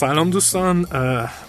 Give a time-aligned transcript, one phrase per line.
[0.00, 0.86] سلام دوستان.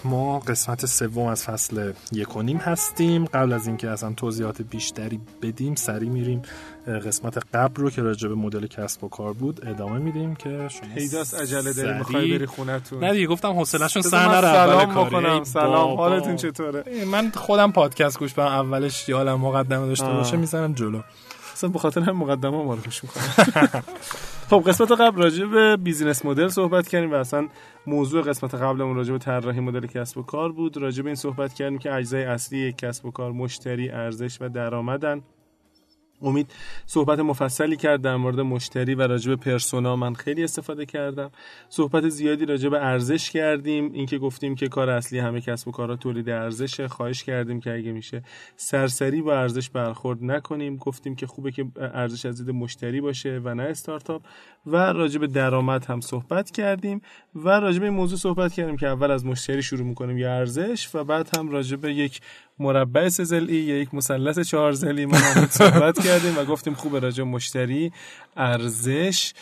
[0.04, 3.24] ما قسمت سوم از فصل یک و نیم هستیم.
[3.24, 6.42] قبل از اینکه اصلا توضیحات بیشتری بدیم سری میریم
[6.86, 10.94] قسمت قبل رو که راجع به مدل کسب و کار بود ادامه میدیم که شما
[10.94, 15.96] پیداست عجله داری می‌خوای بری خونتون نه دیگه گفتم حوصله‌شون سر نره اول کاری سلام
[15.96, 21.00] حالتون چطوره؟ من خودم پادکست گوش بدم اولش یالم مقدمه داشته باشه می‌زنم جلو.
[21.52, 23.82] اصلا به خاطر هم مقدمه گوش می‌کنم
[24.50, 27.48] خب قسمت قبل راجع به business model صحبت کردیم و اصلا
[27.86, 30.76] موضوع قسمت قبلمون راجع به طراحی مدل کسب و کار بود.
[30.76, 34.48] راجع به این صحبت کردیم که اجزای اصلی یک کسب و کار مشتری ارزش و
[34.48, 35.22] درآمدن.
[36.22, 36.50] امید
[36.86, 39.96] صحبت مفصلی کرد در مورد مشتری و راجب persona.
[39.96, 41.30] من خیلی استفاده کردم.
[41.68, 43.92] صحبت زیادی راجب ارزش کردیم.
[43.92, 47.92] اینکه گفتیم که کار اصلی همه کسب و کارها تولید ارزش خواهش کردیم که اگه
[47.92, 48.22] میشه
[48.56, 50.76] سرسری با ارزش برخورد نکنیم.
[50.76, 54.22] گفتیم که خوبه که ارزش از دید مشتری باشه و نه استارتاپ.
[54.66, 57.02] و راجب درآمد هم صحبت کردیم
[57.34, 61.04] و راجب این موضوع صحبت کردیم که اول از مشتری شروع می‌کنیم یا ارزش و
[61.04, 62.20] بعد هم راجب یک
[62.58, 65.18] مربع سه یا یک مثلث چهار ضلعی ما
[65.50, 67.92] صحبت کردیم و گفتیم خوب راجع مشتری
[68.36, 69.32] ارزش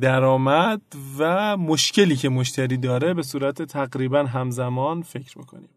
[0.00, 0.80] درآمد
[1.18, 5.68] و مشکلی که مشتری داره به صورت تقریبا همزمان فکر می‌کنیم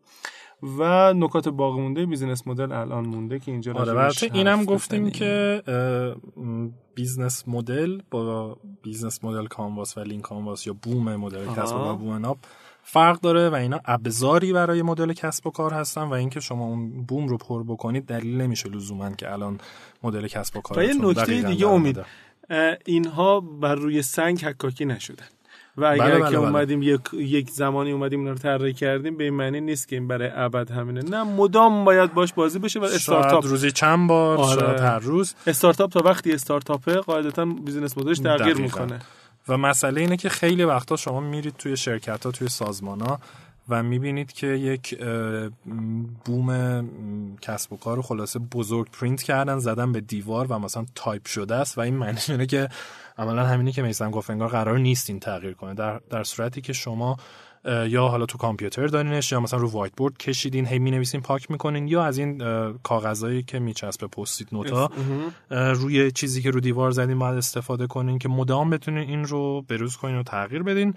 [0.63, 5.63] و نکات باقی مونده بیزینس مدل الان مونده که اینجا آره اینم گفتیم که
[6.95, 12.13] business model با business model canvas و lean canvas یا بوم مدل کسب و بوم
[12.13, 12.37] ناب
[12.91, 17.03] فرق داره و اینا ابزاری برای مدل کسب و کار هستن و اینکه شما اون
[17.03, 19.59] بوم رو پر بکنید دلیل نمیشه لزوما که الان
[20.03, 21.99] مدل کسب و کار و یه نکته دیگه امید.
[22.85, 25.25] اینها بر روی سنگ حکاکی نشدن.
[25.77, 26.47] و اگر بله بله که بله.
[26.47, 30.07] اومدیم یک, یک زمانی اومدیم اینا رو طراحی کردیم به این معنی نیست که این
[30.07, 31.01] برای ابد همینه.
[31.01, 34.59] نه مدام باید باش بازی بشه و استارتاپ روزی چند بار آره.
[34.59, 35.35] شاید هر روز.
[35.47, 38.99] استارتاپ تا وقتی استارتاپه قاعدتا business model ش تغییر می‌کنه.
[39.49, 43.19] و مسئله اینه که خیلی وقتا شما میرید توی شرکت ها توی سازمان ها
[43.69, 45.03] و می‌بینید که یک
[46.25, 46.89] بوم
[47.41, 51.77] کسب و کار خلاصه بزرگ پرینت کردن زدن به دیوار و مثلا تایپ شده است
[51.77, 52.69] و این معنی اینه که
[53.17, 55.73] عملا همینی که میسن گفت انگار قرار نیست این تغییر کنه.
[55.73, 57.17] در, در صورتی که شما
[57.65, 61.87] یا حالا تو کامپیوتر دارینش یا مثلا رو whiteboard کشیدین هی می نویسین پاک می‌کنین
[61.87, 62.37] یا از این
[62.83, 64.89] کاغذایی که میچسبه post-it note ا
[65.49, 69.97] روی چیزی که رو دیوار زدین باید استفاده کنین که مدام بتونین این رو بروز
[69.97, 70.93] کنین و تغییر بدین.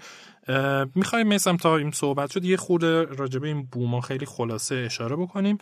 [0.95, 5.57] می‌خوایم میسم تا این صحبت شد یه خورده راجبه این بوما خیلی خلاصه اشاره بکنیم.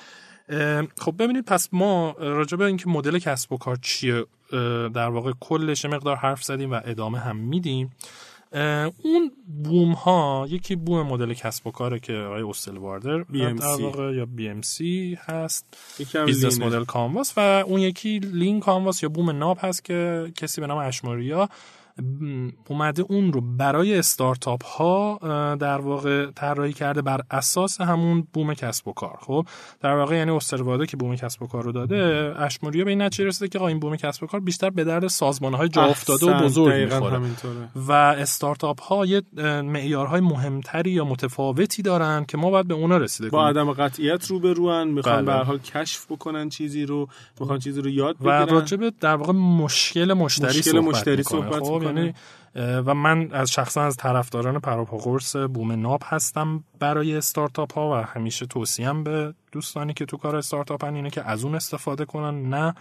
[0.98, 4.26] خب ببینید پس ما راجبه اینکه مدل کسب و کار چیه
[4.94, 7.92] در واقع کلش مقدار حرف زدیم و ادامه هم میدیم.
[9.04, 9.32] اون
[9.64, 13.84] بوم ها یکی بوم مدل کسب و کاره که آقای واردر بی ام سی
[14.16, 15.66] یا BMC هست.
[16.26, 20.68] business model canvas و اون یکی lean canvas یا بوم ناب هست که کسی به
[20.68, 21.50] نام اش موریا
[22.70, 25.20] اومده اون رو برای استارتاپ ها
[25.60, 29.18] در واقع طراحی کرده بر اساس همون بوم کسب و کار.
[29.22, 29.46] خب
[29.82, 33.02] در واقع یعنی استروالده که بوم کسب و کار رو داده اش موریا به این
[33.02, 36.26] نتیجه رسیده که این بوم کسب و کار بیشتر به درد سازمان های جا افتاده
[36.26, 37.22] و بزرگ می‌خوره.
[37.76, 39.22] و استارتاپ ها یه
[39.62, 44.40] معیارهای مهمتری یا متفاوتی دارن که ما باید به اونا رسیده با عدم قطعیت رو
[44.40, 47.08] به روان می‌خوان به حال کشف بکنن چیزی رو
[47.40, 48.44] می‌خوان چیزی رو یاد بگیرن.
[48.44, 52.14] و راجع در واقع مشکل مشتری مشکل صحبت مشتری صحبت خب یعنی
[52.56, 58.46] و من از شخصا از طرفداران پروپا بوم ناب هستم برای استارتاپ ها و همیشه
[58.46, 62.74] توصیم به دوستانی که تو کار استارتاپ هن اینه که از اون استفاده کنن نه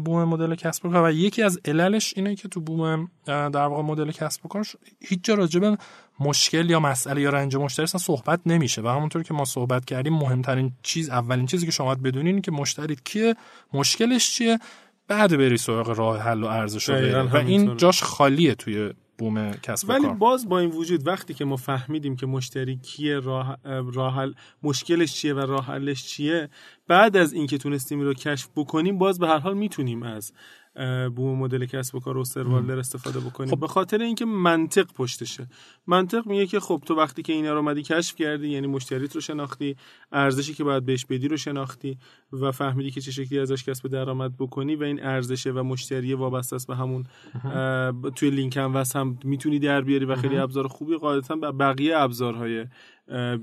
[0.00, 1.04] بوم مدل کسب و کار.
[1.04, 4.66] و یکی از عللش اینه که تو بوم در واقع مدل کسب و کار
[5.00, 5.78] هیچ جا راجب
[6.20, 8.82] مشکل یا مسئله یا رنج مشتری اصلا صحبت نمیشه.
[8.82, 12.50] و همونطور که ما صحبت کردیم مهمترین چیز اولین چیزی که شما باید بدونین که
[12.50, 13.34] مشتری کیه
[13.72, 14.58] مشکلش چیه
[15.08, 20.08] بعد بری سراغ راه حل و ارزش و این جاش خالیه توی بوم کسب ولی
[20.08, 23.58] باز با این وجود وقتی که ما فهمیدیم که مشتری کیه راه,
[23.94, 26.48] راه حل مشکلش چیه و راه حلش چیه
[26.88, 30.32] بعد از اینکه تونستیم رو کشف بکنیم باز به هر حال می‌تونیم از
[31.14, 33.50] بوم مدل کسب و کار استروالدر استفاده بکنیم.
[33.50, 33.60] خب.
[33.60, 35.46] به خاطر اینکه منطق پشتشه.
[35.86, 39.20] منطق میگه که خب تو وقتی که اینا رو اومدی کشف کردی یعنی مشتریت رو
[39.20, 39.76] شناختی
[40.12, 41.98] ارزشی که باید بهش بدی رو شناختی
[42.32, 46.56] و فهمیدی که چه شکلی ازش کسب درآمد بکنی و این ارزشه و مشتری وابسته
[46.56, 47.04] است به همون
[48.16, 52.66] توی لینک هم هم می‌تونی در بیاری و خیلی ابزار خوبی قاعدتا بقیه ابزارهای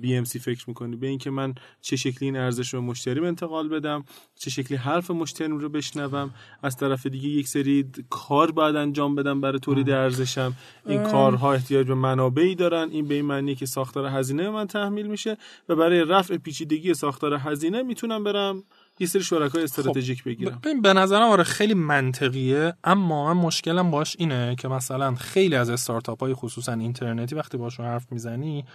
[0.02, 3.70] بی ام سی فکر می‌کنی؟ به اینکه من چه شکلی این ارزش رو مشتریم انتقال
[3.70, 4.04] بدم
[4.36, 9.42] چه شکلی حرف مشتری رو بشنوم از طرف دیگه یک سری کار باید انجام بدم
[9.42, 10.54] برای تولید ارزشم.
[10.86, 12.90] این کارها احتیاج به منابعی دارن.
[12.92, 15.38] این به این معنی که ساختار هزینه من تحمیل میشه
[15.70, 18.64] و برای رفع پیچیدگی ساختار هزینه می‌تونم برم
[19.00, 20.60] یه سری شرکای استراتژیک بگیرم.
[20.64, 25.70] ببین به نظرم آره خیلی منطقیه اما من مشکلم باش اینه که مثلا خیلی از
[25.70, 28.66] استارتاپ های خصوصا اینترنتی وقتی باشون حرف می‌زنی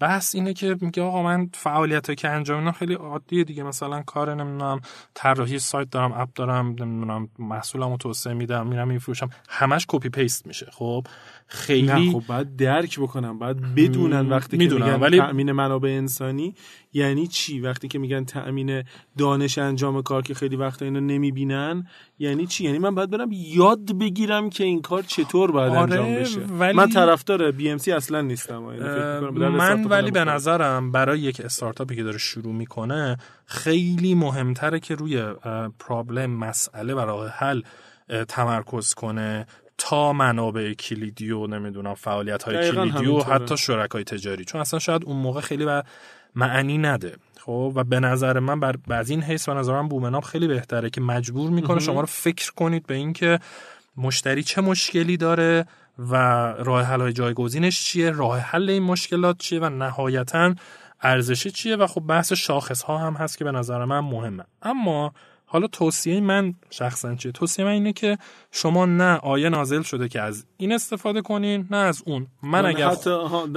[0.00, 3.62] بحث اینه که میگه آقا من فعالیت که انجام میدم خیلی عادیه دیگه.
[3.62, 4.80] مثلا کار نمی‌دونم
[5.14, 9.30] طراحی سایت دارم اپ دارم نمی‌دونم محصولمو توسعه میدم میرم میفروشم.
[9.48, 11.06] همش copy paste میشه خب؟
[11.54, 15.18] خیلی نه خب باید درک بکنم باید بدونن وقتی که میگن ولی...
[15.18, 16.54] تأمین منابع انسانی
[16.92, 18.82] یعنی چی؟ وقتی که میگن تأمین
[19.18, 21.86] دانش انجام کار که خیلی وقتا اینو نمی‌بینن
[22.18, 26.14] یعنی چی؟ یعنی من باید برم یاد بگیرم که این کار چطور باید آره انجام
[26.14, 26.40] بشه.
[26.40, 26.76] ولی...
[26.76, 32.52] من طرفدار BMC اصلا نیستم من ولی به نظرم برای یک استارتاپی که داره شروع
[32.52, 33.16] می‌کنه
[33.46, 35.22] خیلی مهمتره که روی
[35.78, 37.62] پرابلم مسئله برای حل
[38.28, 39.46] تمرکز کنه.
[39.86, 44.44] تا منابع کلیدی و نمی‌دونم فعالیت های کلیدی و حتی شرکای تجاری.
[44.44, 45.82] چون اصلا شاید اون موقع خیلی و
[46.34, 47.16] معنی نده.
[47.40, 50.90] خب و به نظر من بر از این حیث به نظر من بومناب خیلی بهتره
[50.90, 53.38] که مجبور می‌کنه شما رو فکر کنید به اینکه
[53.96, 55.66] مشتری چه مشکلی داره
[55.98, 56.14] و
[56.52, 60.54] راه حل های جایگزینش چیه راه حل این مشکلات چیه و نهایتا
[61.00, 61.76] ارزشی چیه.
[61.76, 64.44] و خب بحث شاخص ها هم هست که به نظر من مهمه.
[64.62, 65.12] اما
[65.54, 68.18] حالا توصیه من شخصا چیه؟ توصیه من اینه که
[68.50, 72.26] شما نه آیه نازل شده که از این استفاده کنین نه از اون.
[72.42, 73.10] من اگر حتی,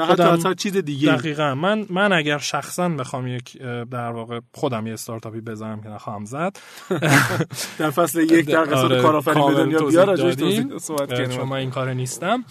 [0.09, 1.55] حتی, حتی چیز دیگه دقیقا.
[1.55, 3.57] من من اگر شخصا بخوام یک
[3.91, 6.57] در واقع خودم یه استارتاپی بزنم که نخواهم زد.
[7.79, 10.35] در فصل یک در قسمت آره کارآفرینی به دنیا بیا راجعش
[10.81, 11.29] صحبت کنیم.
[11.29, 12.45] چون من این کار نیستم.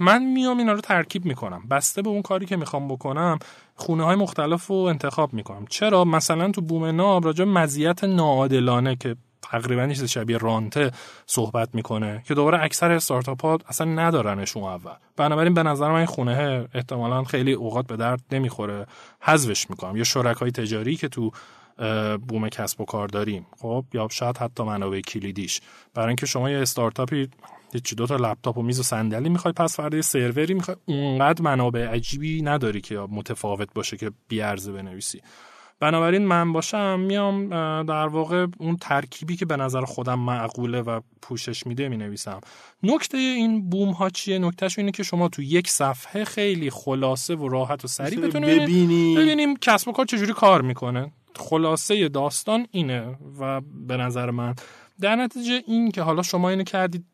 [0.00, 1.62] من میام اینا رو ترکیب می‌کنم.
[1.70, 3.38] بسته به اون کاری که می‌خوام بکنم
[3.74, 5.66] خونه های مختلف رو انتخاب می‌کنم.
[5.66, 10.90] چرا؟ مثلا تو بوم ناب راجع مزیت ناعادلانه که تقریبا چیز شبیه رانته
[11.26, 14.92] صحبت می‌کنه که دوباره اکثر استارتاپ ها اصلا ندارنش اون اول.
[15.16, 18.86] بنابراین به نظر من این خونه احتمالا خیلی اوقات به درد نمی‌خوره.
[19.20, 19.96] حذفش می‌کنم.
[19.96, 21.30] یا شرکای تجاری که تو
[22.28, 23.46] بوم کسب و کار داریم.
[23.58, 25.60] خب یا شاید حتی منابع کلیدیش.
[25.94, 27.28] برای اینکه شما یه استارتاپی
[27.72, 30.76] هیچی دو تا لپتاپ و میز و صندلی می‌خوای پس فردا سروری می‌خوای.
[30.86, 35.20] اونقدر منابع عجیبی نداری که متفاوت باشه که بیارزه بنویسی.
[35.80, 37.48] بنابراین من باشم میام
[37.84, 42.40] در واقع اون ترکیبی که به نظر خودم معقوله و پوشش میده می نویسم
[42.82, 47.48] نکته این بوم ها چیه؟ نکتهش اینه که شما تو یک صفحه خیلی خلاصه و
[47.48, 51.12] راحت و سریع بتونید ببینی ببینیم کسب و کار چجوری کار می‌کنه.
[51.36, 54.54] خلاصه داستان اینه و به نظر من.
[55.00, 57.04] در نتیجه این که حالا شما اینو کردید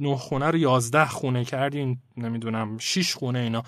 [0.00, 3.62] نه خونه رو یازده خونه کردین نمی‌دونم شیش خونه اینا.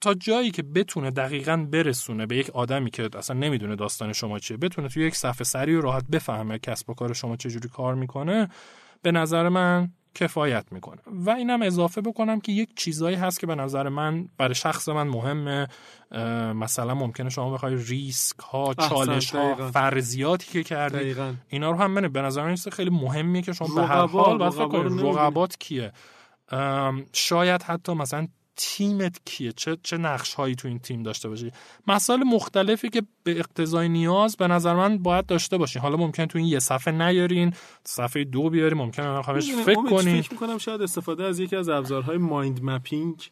[0.00, 4.56] تا جایی که بتونه دقیقا برسونه به یک آدمی که اصلا نمی‌دونه داستان شما چیه
[4.56, 8.48] بتونه توی یک صفحه سریع و راحت بفهمه کسب و کار شما چجوری کار می‌کنه
[9.02, 10.98] به نظر من کفایت می‌کنه.
[11.06, 15.08] و اینم اضافه بکنم که یک چیزایی هست که به نظر من برای شخص من
[15.08, 15.68] مهمه.
[16.54, 22.08] مثلا ممکنه شما بخوای ریسک ها چالش ها فرضیاتی که کرده اینا رو هم منه
[22.08, 25.92] به نظر من خیلی مهمیه که شما به هر حال باید رقبات کیه.
[27.12, 28.28] شاید حتی مثلا
[28.60, 31.52] تیمت کیه؟ چه چه نقش هایی تو این تیم داشته باشی؟
[31.86, 36.38] مسائل مختلفی که به اقتضای نیاز به نظر من باید داشته باشین حالا ممکن تو
[36.38, 37.54] این یه صفحه نیارین
[37.84, 40.22] صفحه دو بیارین ممکن خواهش فکر کنین.
[40.22, 43.30] فکر می‌کنم شاید استفاده از یکی از ابزارهای مایند مپینگ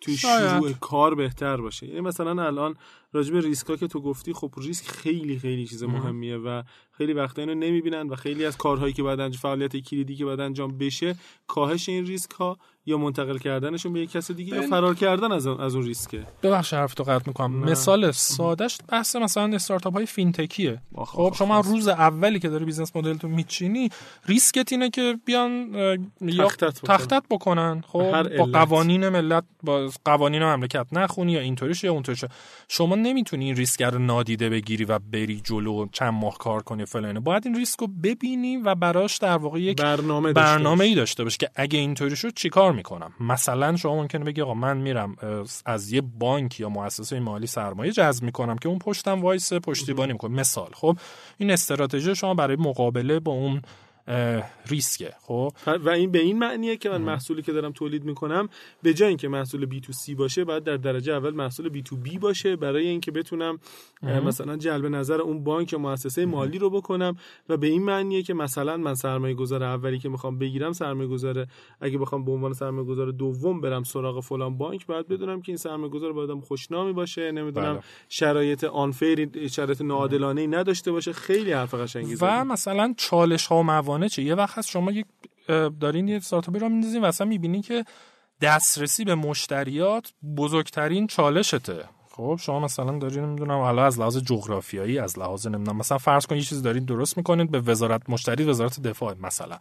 [0.00, 1.86] توی شروع کار بهتر باشه.
[1.86, 2.76] یعنی مثلا الان
[3.12, 6.62] راجب ریسکا که تو گفتی خب ریسک خیلی خیلی چیز مهمیه و
[6.92, 10.40] خیلی وقتا اینو نمی‌بینن و خیلی از کارهایی که بعد انجام فعالیت کلیدی که بعد
[10.40, 14.94] انجام بشه کاهش این ریسک ها یا منتقل کردنشون به یک کس دیگه یا فرار
[14.94, 17.50] کردن از اون, از اون ریسکه؟ ببخش حرف تو قطع می‌کنم.
[17.50, 22.96] مثال سادهش بحث مثلا استارتاپ های fintech یه خب شما روز اولی که داری business
[22.96, 23.90] model تو میچینی
[24.26, 25.72] ریسکت اینه که بیان
[26.38, 27.84] تختت, تختت بکنن.
[27.86, 32.24] خب با قوانین ملت با قوانین مملکت نخونی یا اینطوریش یا اونطوریش.
[32.68, 37.20] شما نمی‌تونی این ریسک رو نادیده بگیری و بری جلو چند ماه کار کنی فلانه.
[37.20, 41.38] باید این ریسک رو ببینی و براش در واقع یک برنامه, برنامه ای داشته باش
[41.38, 43.12] که اگه اینطوری شد چیکار می‌کنم.
[43.20, 45.16] مثلا شما ممکنه بگی آقا من میرم
[45.66, 50.30] از یه بانک یا مؤسسه مالی سرمایه جذب می‌کنم که اون پشتم وایس پشتیبانی می‌کنه.
[50.30, 50.98] مثال خب
[51.38, 53.62] این استراتژی شما برای مقابله با اون
[54.66, 58.48] ریسکه خب؟ و این به این معنیه که من محصولی که دارم تولید می‌کنم
[58.82, 61.96] به جای اینکه محصول بی تو سی باشه باید در درجه اول محصول بی تو
[61.96, 63.58] بی باشه برای اینکه بتونم
[64.02, 67.16] مثلا جلب نظر اون بانک یا مؤسسه مالی رو بکنم
[67.48, 71.46] و به این معنیه که مثلا من سرمایه گذار اولی که می‌خوام بگیرم سرمایه گذار
[71.80, 75.56] اگه بخوام به عنوان سرمایه گذار دوم برم سراغ فلان بانک باید بدونم که این
[75.56, 77.82] سرمایه گذار باید خوشنامی باشه نمی‌دونم بله.
[78.08, 83.62] شرایط آنفیر شرایط ناعادلانه نداشته باشه خیلی حرف قشنگی و مثلا چالش ها و
[83.96, 85.06] موانع چه یه وقت هست شما یک
[85.80, 87.84] دارین یه استارتاپی رو میندازین و اصلا می‌بینی که
[88.40, 91.84] دسترسی به مشتریات بزرگترین چالشته.
[92.10, 96.36] خب شما مثلا دارید نمی‌دونم حالا از لحاظ جغرافیایی از لحاظ نمی‌دونم مثلا فرض کن
[96.36, 99.58] یه چیزی دارید درست می‌کنید به وزارت مشتری وزارت دفاع مثلا.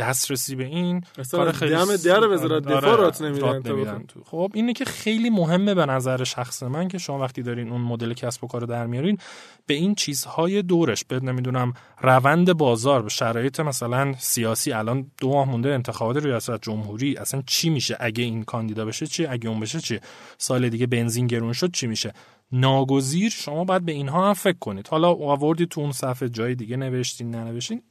[0.00, 4.84] دسترسی به این کار خیلی دم در وزارت دفاع رات نمیدن تو خب اینه که
[4.84, 8.60] خیلی مهمه به نظر شخص من که شما وقتی دارین اون مدل کسب و کار
[8.60, 9.18] در میارین
[9.66, 15.48] به این چیزهای دورش به نمی‌دونم روند بازار به شرایط مثلا سیاسی الان دو ماه
[15.48, 19.80] مونده انتخابات ریاست جمهوری اصلا چی میشه؟ اگه این کاندیدا بشه چی اگه اون بشه
[19.80, 20.00] چی
[20.38, 22.12] سال دیگه بنزین گرون شد چی میشه؟
[22.52, 24.88] ناگزیر شما باید به اینها هم فکر کنید.
[24.88, 27.82] حالا آوردی تو اون صفحه جای دیگه نوشتین ننوشتین.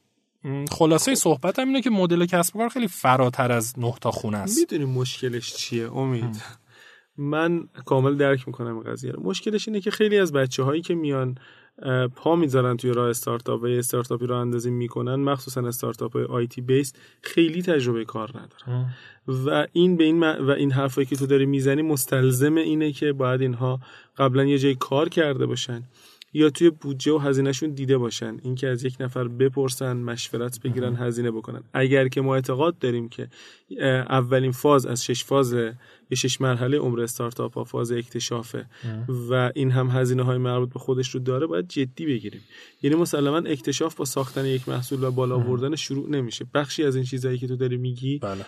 [0.72, 4.60] خلاصه صحبت هم اینه که مدل کسب کار خیلی فراتر از نه تا خونه است.
[4.60, 6.42] می‌دونی مشکلش چیه امید؟
[7.18, 9.24] من کامل درک می‌کنم این قضیه رو.
[9.24, 11.38] مشکلش اینه که خیلی از بچه هایی که میان
[12.16, 16.94] پا می‌ذارن توی راه استارتاپ و یه استارتاپی رو اندازی می‌کنن مخصوصا استارتاپ آیتی بیس
[17.22, 18.96] خیلی تجربه کار ندارن.
[19.28, 23.42] و این به این و این حرفایی که تو داری می‌زنی مستلزم اینه که باید
[23.42, 23.80] اینها
[24.18, 25.84] قبلا یه جای کار کرده باشن.
[26.34, 28.38] یا توی بودجه و هزینهشون دیده باشن.
[28.44, 31.64] اینکه از یک نفر بپرسن مشورت بگیرن هزینه بکنن.
[31.74, 33.28] اگر که ما اعتقاد داریم که
[34.10, 35.56] اولین فاز از شش فاز
[36.12, 38.66] یه شش مرحله عمر استارتاپ ها فاز اکتشافه
[39.30, 42.42] و این هم هزینه های مربوط به خودش رو داره باید جدی بگیریم.
[42.82, 46.46] یعنی مسلما اکتشاف با ساختن یک محصول و بالا آوردن شروع نمیشه.
[46.54, 48.46] بخشی از این چیزهایی که تو داری میگی بله.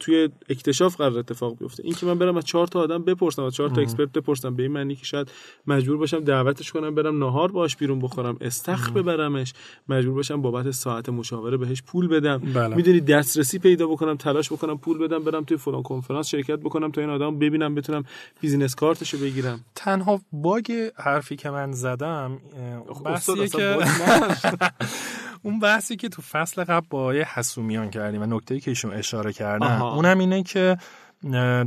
[0.00, 1.84] توی اکتشاف قرار اتفاق بیفته.
[1.84, 4.62] این که من برم از چهار تا آدم بپرسم از چهار تا expert بپرسم به
[4.62, 5.30] این معنی که شاید
[5.66, 9.52] مجبور باشم دعوتش کنم برم نهار باش بیرون بخورم استخر ببرمش.
[9.88, 12.38] مجبور باشم بابت ساعت مشاوره بهش پول بدم.
[12.38, 12.76] بله.
[12.76, 17.00] می‌دونی دسترسی پیدا بکنم تلاش بکنم پول بدم برم توی فلان کنفرانس شرکت بکنم تا
[17.00, 18.04] این آدم ببینم بتونم
[18.40, 19.64] بیزینس کارتشو بگیرم.
[19.74, 22.38] تنها باگ حرفی که من زدم
[23.04, 23.78] بحثیه که
[25.42, 29.32] اون بحثی که تو فصل قبل با آیه حسومیان کردیم و نکته که ایشون اشاره
[29.32, 29.80] کردن.
[29.80, 30.76] اونم اینه که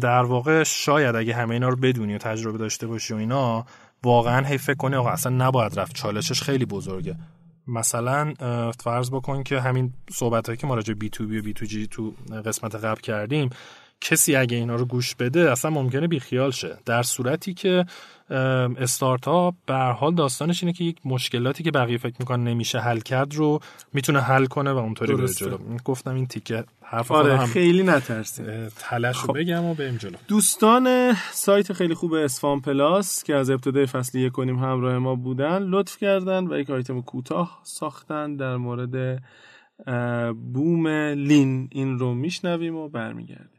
[0.02, 3.66] در واقع شاید اگه همه اینا رو بدونی و تجربه داشته باشی و اینا
[4.04, 5.96] واقعا هی فکر کنی آقا اصلا نباید رفت.
[5.96, 7.16] چالشش خیلی بزرگه.
[7.68, 8.34] مثلا
[8.80, 11.88] فرض بکن که همین صحبت که ما راجع بی تو بی و بی تو جی
[11.88, 12.14] تو
[12.46, 13.50] قسمت قبل کردیم
[14.02, 16.78] کسی اگه اینا رو گوش بده اصلا ممکنه بیخیال شه.
[16.86, 17.86] در صورتی که
[18.80, 23.36] استارتاپ به حال داستانش اینه که یک مشکلاتی که بقیه فکر می‌کنن نمیشه حل کرد
[23.36, 23.60] رو
[23.94, 25.58] می‌تونه حل کنه و اونطوری بره جلو.
[25.86, 28.68] گفتم این تیکه حرف آره خیلی نترسید.
[28.68, 29.40] تلش رو خب.
[29.40, 30.18] بگم و بریم جلو.
[30.28, 35.64] دوستان سایت خیلی خوب اسفان پلاس که از ابتدای فصل یک کنیم همراه ما بودن
[35.64, 39.24] لطف کردن و یک آیتم کوتاه ساختن در مورد
[40.54, 41.70] بوم لین.
[41.72, 43.57] این رو میشنویم و برمیگردیم.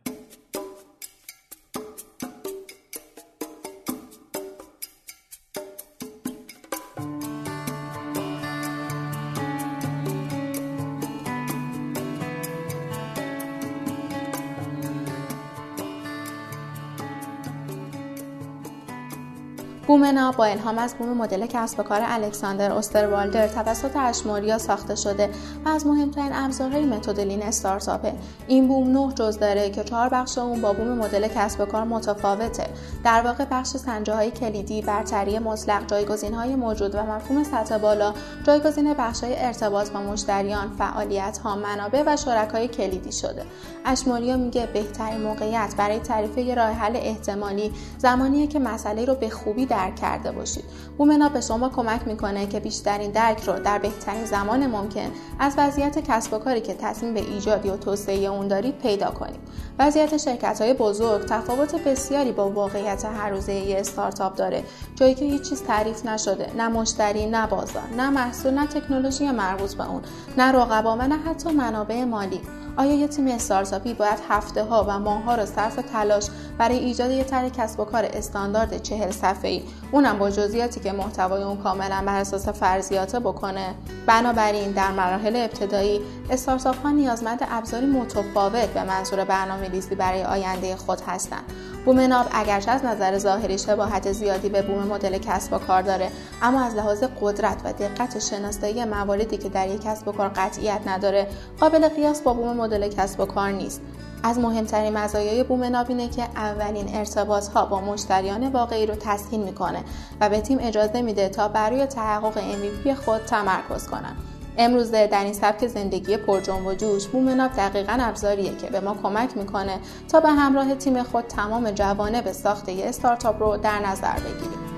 [19.88, 25.30] بومنا با الهام از بوم مدل کسب و کار الکساندر اوستروالدر توسط اشموریا ساخته شده
[25.64, 28.12] و از مهمترین ابزارهای متد لین استارتاپه.
[28.48, 31.84] این بوم نه جز داره که چهار بخش اون با بوم مدل کسب و کار
[31.84, 32.66] متفاوته.
[33.04, 38.14] در واقع بخش سنجه های کلیدی برتری مطلق جایگزین های موجود و مفهوم سطح بالا
[38.44, 43.42] جایگزین بخش های ارتباط با مشتریان فعالیت ها منابع و شرکای کلیدی شده.
[43.84, 49.66] اشموریا میگه بهترین موقعیت برای تعریف راه حل احتمالی زمانیه که مسئله رو به خوبی
[49.78, 50.64] درک کرده باشید.
[50.98, 55.98] بومنا به شما کمک می‌کنه که بیشترین درک رو در بهترین زمان ممکن از وضعیت
[56.10, 59.40] کسب و کاری که تصمیم به ایجاد یا توسعه اون دارید پیدا کنید
[59.78, 64.62] وضعیت شرکت های بزرگ تفاوت بسیاری با واقعیت هر روزه ای استارتاپ داره
[64.94, 69.74] جایی که هیچ چیز تعریف نشده نه مشتری نه بازار نه محصول نه تکنولوژی مربوط
[69.74, 70.02] به اون
[70.38, 72.40] نه رقبا و نه حتی منابع مالی.
[72.78, 76.24] آیا یه تیم استارتاپی باید هفته ها و ماه ها رو صرف تلاش
[76.58, 80.92] برای ایجاد یه طرح کسب و کار استاندارد چهل صفحه ای اونم با جزئیاتی که
[80.92, 83.74] محتوای اون کاملا بر اساس فرضیاته بکنه.
[84.06, 90.76] بنابراین در مراحل ابتدایی استارتاپ ها نیازمند ابزاری متفاوت به منظور برنامه ریزی برای آینده
[90.76, 91.42] خود هستند.
[91.88, 96.10] بومناب اگرچه از نظر ظاهری شباهت زیادی به بوم مدل کسب و کار داره
[96.42, 100.80] اما از لحاظ قدرت و دقت شناسایی مواردی که در یک کسب و کار قطعیت
[100.86, 101.26] نداره
[101.60, 103.80] قابل قیاس با بوم مدل کسب و کار نیست
[104.22, 109.84] از مهمترین مزایای بوم اینه که اولین ارتباط ها با مشتریان واقعی رو تسهیل می‌کنه
[110.20, 114.16] و به تیم اجازه میده تا برای تحقق MVP خود تمرکز کنن.
[114.58, 118.96] امروزه در این سبک زندگی پر جنب و جوش بومناب دقیقا ابزاریه که به ما
[119.02, 123.86] کمک می‌کنه تا به همراه تیم خود تمام جوانه به ساخت یه استارتاپ رو در
[123.86, 124.77] نظر بگیریم.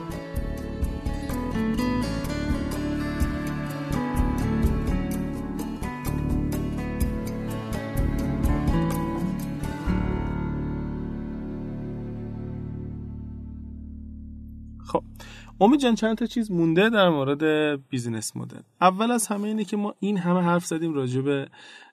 [15.63, 17.43] امید جان چند تا چیز مونده در مورد
[17.89, 21.49] business model؟ اول از همه اینه که ما این همه حرف زدیم راجع به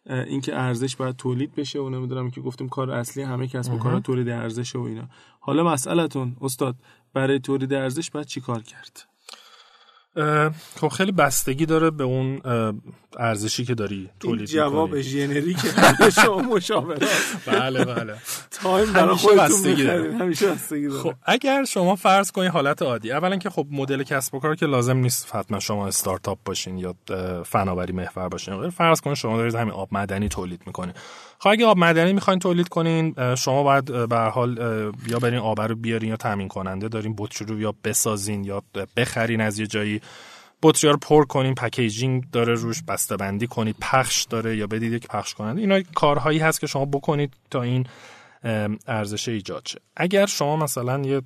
[0.10, 4.00] اینکه ارزش باید تولید بشه و نمی‌دونم که گفتیم کار اصلی همه کسب و کارا
[4.00, 5.10] تولید ارزش و اینا.
[5.40, 6.76] حالا مسئلهتون استاد
[7.14, 9.06] برای تولید ارزش باید چیکار کرد؟
[10.76, 12.42] خب خیلی بستگی داره به اون
[13.20, 15.58] ارزشی که داری تولید جواب generic
[16.16, 17.04] شما مشاورات
[17.46, 18.16] بله بله.
[18.52, 19.66] time برای خودتون
[20.22, 21.00] همیشه بستگی داره.
[21.04, 24.66] خب اگر شما فرض کنید حالت عادی اولا که خب مدل کسب و کار که
[24.66, 26.96] لازم نیست حتما شما استارتاپ باشین یا
[27.46, 28.70] فناوری محور باشین.
[28.70, 30.96] فرض کنید شما دارید همین آب معدنی تولید می‌کنید
[31.40, 34.58] خب اگه آب معدنی می‌خواین تولید کنین شما باید به حال
[35.08, 38.64] یا برین آب رو بیارین یا تامین کننده دارین بطری رو یا بسازین یا
[38.98, 40.02] بخرین از یه جایی.
[40.64, 45.08] بطری رو پر کنین پکیجینگ داره روش بسته بندی کنید پخش داره یا بدید یک
[45.08, 45.62] پخش کننده.
[45.62, 47.86] اینا کارهایی هست که شما بکنید تا این
[48.88, 49.80] ارزش ایجاد شه.
[49.96, 51.22] اگر شما مثلا یه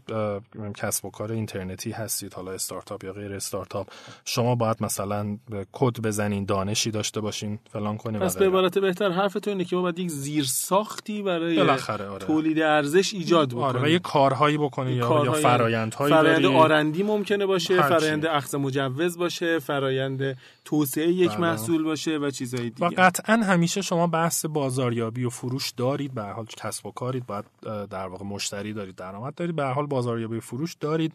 [0.77, 3.87] کسب و کار اینترنتی هستید حالا استارتاپ یا غیر استارتاپ
[4.25, 5.37] شما باید مثلا
[5.71, 9.81] کد بزنین دانشی داشته باشین فلان کنین پس به عبارت بهتر حرفتون اینه که ما
[9.81, 12.17] باید یک زیر ساختی برای آره.
[12.19, 17.45] تولید ارزش ایجاد بکنیم آره و یه کارهایی بکنین یا, یا فرایندهایی فرایند آرندی ممکنه
[17.45, 20.37] باشه فرایند اخذ مجوز باشه فرایند
[20.71, 21.39] توسعه یک بله.
[21.39, 22.87] محصول باشه و چیزهای دیگه.
[22.87, 27.45] و قطعا همیشه شما بحث بازاریابی و فروش دارید به حال کسب و کارید باید
[27.89, 31.13] در واقع مشتری دارید درآمد دارید به حال بازاریابی فروش دارید.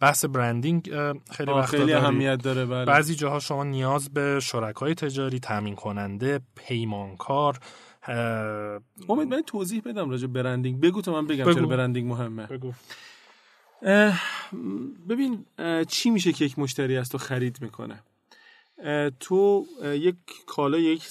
[0.00, 0.90] بحث برندینگ
[1.30, 2.84] خیلی وقتا خیلی اهمیت داره بله.
[2.84, 7.58] بعضی جاها شما نیاز به شرکای تجاری تامین کننده پیمانکار
[9.08, 10.80] امید من توضیح بدم راجع برندینگ.
[10.80, 12.46] بگو تا من بگم چرا برندینگ مهمه.
[12.46, 12.72] بگو.
[15.08, 15.44] ببین
[15.88, 18.02] چی میشه که یک مشتری از تو خرید می‌کنه؟
[19.20, 20.16] تو یک
[20.46, 21.02] کالا یک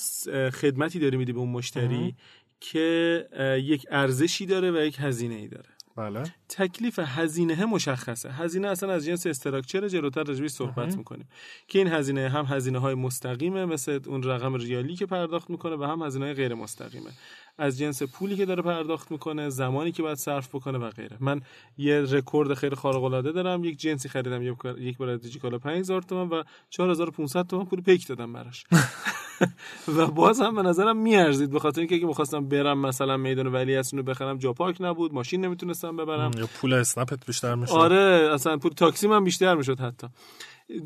[0.54, 2.16] خدمتی داری میدی به اون مشتری
[2.60, 3.28] که
[3.64, 5.70] یک ارزشی داره و یک هزینه ای داره.
[5.96, 6.24] بله.
[6.50, 8.32] تکلیف هزینه مشخصه.
[8.32, 11.28] هزینه اصلا از جنس استراکچر جلوتر راجبش صحبت می‌کنیم.
[11.68, 15.84] که این هزینه هم هزینه های مستقیمه مثل اون رقم ریالی که پرداخت می‌کنه و
[15.84, 17.12] هم هزینه های غیر مستقیمه
[17.58, 21.18] از جنس پولی که داره پرداخت می‌کنه زمانی که باید صرف بکنه و غیره.
[21.20, 21.42] من
[21.78, 24.44] یه رکورد خیلی خارق العاده دارم یک جنسی خریدم
[24.78, 28.64] یک بار دیجیکالا 5000 تومان و 4500 تومان پول پیک دادم براش.
[29.98, 33.82] و باز هم به نظرم میارزید به خاطر اینکه اگه می‌خواستم برم مثلا میدان ولی
[33.94, 36.32] رو بخرم جا پارک نبود ماشین نمی‌تونستم ببرم.
[36.38, 37.74] یا پول اسنپت بیشتر می‌شد.
[37.74, 40.08] آره اصلا پول تاکسی من بیشتر می‌شد حتی.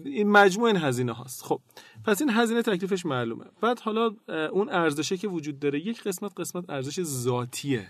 [0.05, 1.43] این مجموع این هزینه هاست.
[1.43, 1.61] خب
[2.05, 3.45] پس این هزینه تکلیفش معلومه.
[3.61, 4.15] بعد حالا
[4.51, 7.87] اون ارزشه که وجود داره یک قسمت قسمت ارزش ذاتیه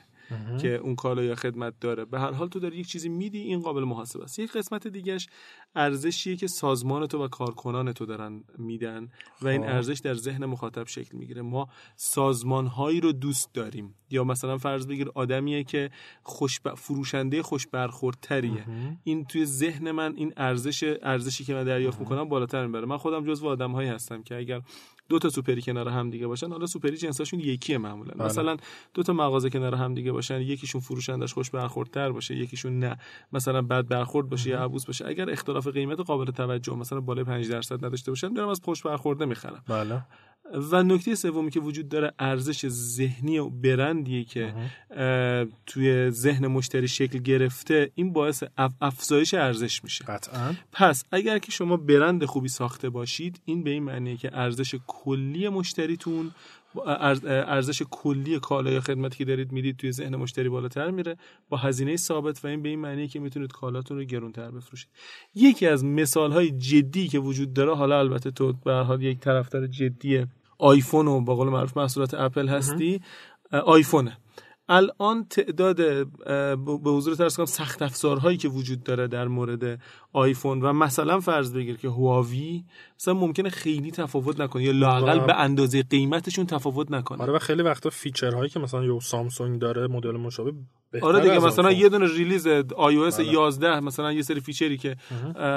[0.62, 2.06] که اون کالا یا خدمت داره.
[2.06, 4.40] به هر حال تو داری یک چیزی میدی این قابل محاسبه است.
[4.40, 5.28] یک قسمت دیگهش
[5.76, 9.10] ارزشیه که سازمان تو و کارکنان تو دارن میدن
[9.42, 9.68] و این خب.
[9.68, 11.42] ارزش در ذهن مخاطب شکل می‌گیره.
[11.42, 13.96] ما سازمان هایی رو دوست داریم.
[14.10, 15.92] یا مثلا فرض بگیر آدمیه که
[16.24, 18.66] خوش فروشنده خوش برخوردتریه
[19.04, 22.86] این توی ذهن من این ارزش ارزشی که من دریافت می‌کنم بالاتر می‌بره.
[22.86, 24.62] من خودم جزو آدم هایی هستم که اگر
[25.10, 28.14] دو تا سوپری کنار هم دیگه باشن حالا سوپری جنساشون یکیه معمولا.
[28.14, 28.26] بله.
[28.26, 28.58] مثلا
[28.94, 32.98] دو تا مغازه کنار هم دیگه باشن یکیشون فروشندش خوش برخوردتر باشه یکیشون نه.
[33.34, 35.08] مثلا بد برخورد باشه یا عبوس باشه.
[35.08, 39.26] اگر اختلاف قیمت قابل توجه مثلا بالای 5 درصد نداشته باشن میرم از خوش برخورده
[39.26, 39.64] می‌خرم.
[39.68, 40.02] بله.
[40.72, 44.54] و نکته سومی که وجود داره ارزش ذهنی و برندیه که
[45.66, 48.44] توی ذهن مشتری شکل گرفته این باعث
[48.82, 50.06] افزایش ارزش میشه.
[50.06, 50.54] قطعا.
[50.72, 55.50] پس اگر که شما برند خوبی ساخته باشید این به این معنیه که ارزش کلی
[55.50, 56.32] مشتریتون
[57.26, 61.18] ارزش کلی کالا یا خدمتی که دارید می‌دید توی ذهن مشتری بالاتر میره.
[61.50, 64.90] با هزینه ثابت و این به این معنی که می‌تونید کالاتون رو گرونتر بفروشید.
[65.36, 69.68] یکی از مثال های جدی که وجود داره حالا البته تو به حال یک طرفدار
[69.68, 70.26] جدی
[70.58, 73.02] آیفون و با قول معروف محصولات اپل هستی
[73.66, 74.18] آیفونه.
[74.70, 75.78] الان تعداد
[76.84, 79.82] به حضور ترس کنم سخت افزارهایی که وجود داره در مورد
[80.14, 82.64] آیفون و مثلا فرض بگیر که هواوی
[83.00, 87.22] مثلا ممکنه خیلی تفاوت نکنه یا لاقل به اندازه قیمتشون تفاوت نکنه.
[87.22, 90.54] آره و خیلی وقتا feature هایی که مثلا یو سامسونگ داره مدل مشابه
[91.02, 94.96] آره دیگه مثلا یه دونه release iOS 11 مثلا یه سری feature ی که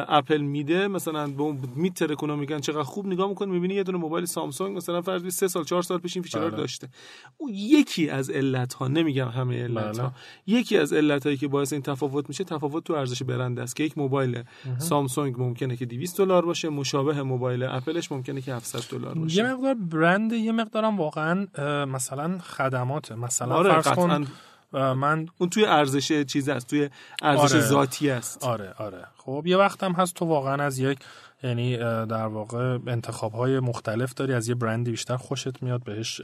[0.09, 4.25] اپل میده مثلا به اون میترکونه میگن چقدر خوب نگاه می‌کنه می‌بینی یه دونه موبایل
[4.25, 6.61] سامسونگ مثلا فرض 3 سال 4 سال پیش این feature ها رو بله.
[6.61, 6.89] داشته.
[7.37, 10.59] اون یکی از علت ها نمیگم همه علت ها بله.
[10.59, 13.85] یکی از علت هایی که باعث این تفاوت میشه تفاوت تو ارزش برند است که
[13.85, 14.43] یک موبایل
[14.79, 19.37] سامسونگ ممکنه که 200 دلار باشه مشابه موبایل اپلش ممکنه که 700 دلار باشه.
[19.37, 21.47] یه مقدار برند یه مقدارم واقعا
[21.85, 24.27] مثلا خدمات مثلا آره فرض کن
[24.73, 26.91] من اون توی ارزش چیز است توی
[27.23, 27.61] ارزش آره.
[27.61, 28.45] ذاتی است.
[28.45, 29.07] آره آره.
[29.17, 30.99] خب یه وقت هم هست تو واقعا از یک
[31.43, 36.21] یعنی در واقع انتخاب های مختلف داری از یه برندی بیشتر خوشت میاد بهش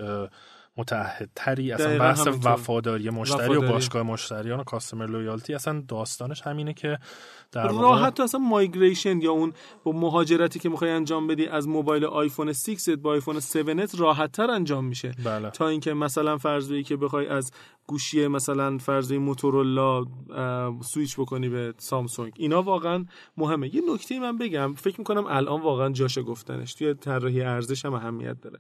[0.77, 2.27] متحدتری اصلا بحث.
[2.45, 3.73] وفاداری مشتری و وفاداری.
[3.73, 6.99] باشگاه مشتریان و کاستمر لویالتی اصلا داستانش همینه که
[7.53, 9.53] در واقع راحت اصلا مایگریشن یا اون
[9.85, 14.51] با مهاجرتی که می‌خوای انجام بدی از موبایل آیفون 6 با آیفون 7 راحت تر
[14.51, 15.13] انجام میشه.
[15.25, 15.51] بله.
[15.51, 17.51] تا اینکه مثلا فرض که بخوای از
[17.87, 20.05] گوشی مثلا فرض موتورولا
[20.81, 22.33] سویچ بکنی به سامسونگ.
[22.37, 23.05] اینا واقعا
[23.37, 23.75] مهمه.
[23.75, 28.41] یه نکته من بگم فکر می‌کنم الان واقعا جاشه گفتنش توی طراحی ارزش هم اهمیت
[28.41, 28.59] داره.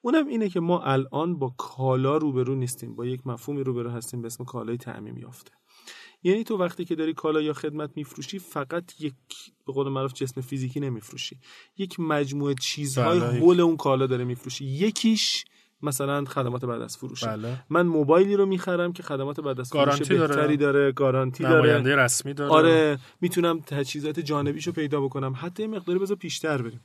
[0.00, 4.26] اونم اینه که ما الان با کالا روبرو نیستیم با یک مفهومی روبرو هستیم به
[4.26, 5.50] اسم کالای تعمیم یافته.
[6.22, 9.14] یعنی تو وقتی که داری کالا یا خدمت میفروشی فقط یک
[9.66, 11.38] به قول معروف جسم فیزیکی نمیفروشی.
[11.78, 13.40] یک مجموعه چیزهای بله.
[13.40, 14.64] حول اون کالا داره میفروشی.
[14.64, 15.44] یکیش
[15.82, 17.24] مثلا خدمات بعد از فروش.
[17.24, 17.64] بله.
[17.70, 20.36] من موبایلی رو می‌خرم که خدمات بعد از فروش گارانتی داره.
[20.36, 21.96] بهتری داره گارانتی داره.
[21.96, 22.52] رسمی داره.
[22.52, 25.34] آره می‌تونم تجهیزات جانبیشو پیدا بکنم.
[25.36, 26.80] حتی مقداری بذار پیشتر بریم.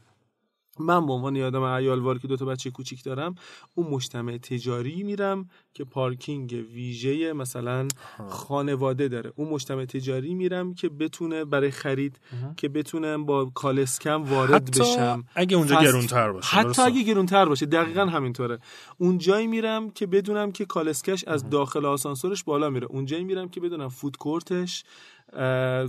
[0.79, 3.36] من به عنوان یادم عیالوار که دو تا بچه کوچیک دارم
[3.75, 7.88] اون مجتمع تجاری میرم که پارکینگ ویژه مثلا
[8.29, 9.33] خانواده داره.
[9.36, 12.19] اون مجتمع تجاری میرم که بتونه برای خرید
[12.57, 15.23] که بتونم با کالسکم وارد حتی بشم.
[15.36, 18.59] اگه اونجا فست- گرونتر باشه حتی درسته؟ اگه گرونتر باشه دقیقا همینطوره.
[18.97, 22.88] اون جایی میرم که بدونم که کالسکش از داخل آسانسورش بالا میره.
[22.88, 25.22] اون جایی میرم که بدونم فود کورتش اه،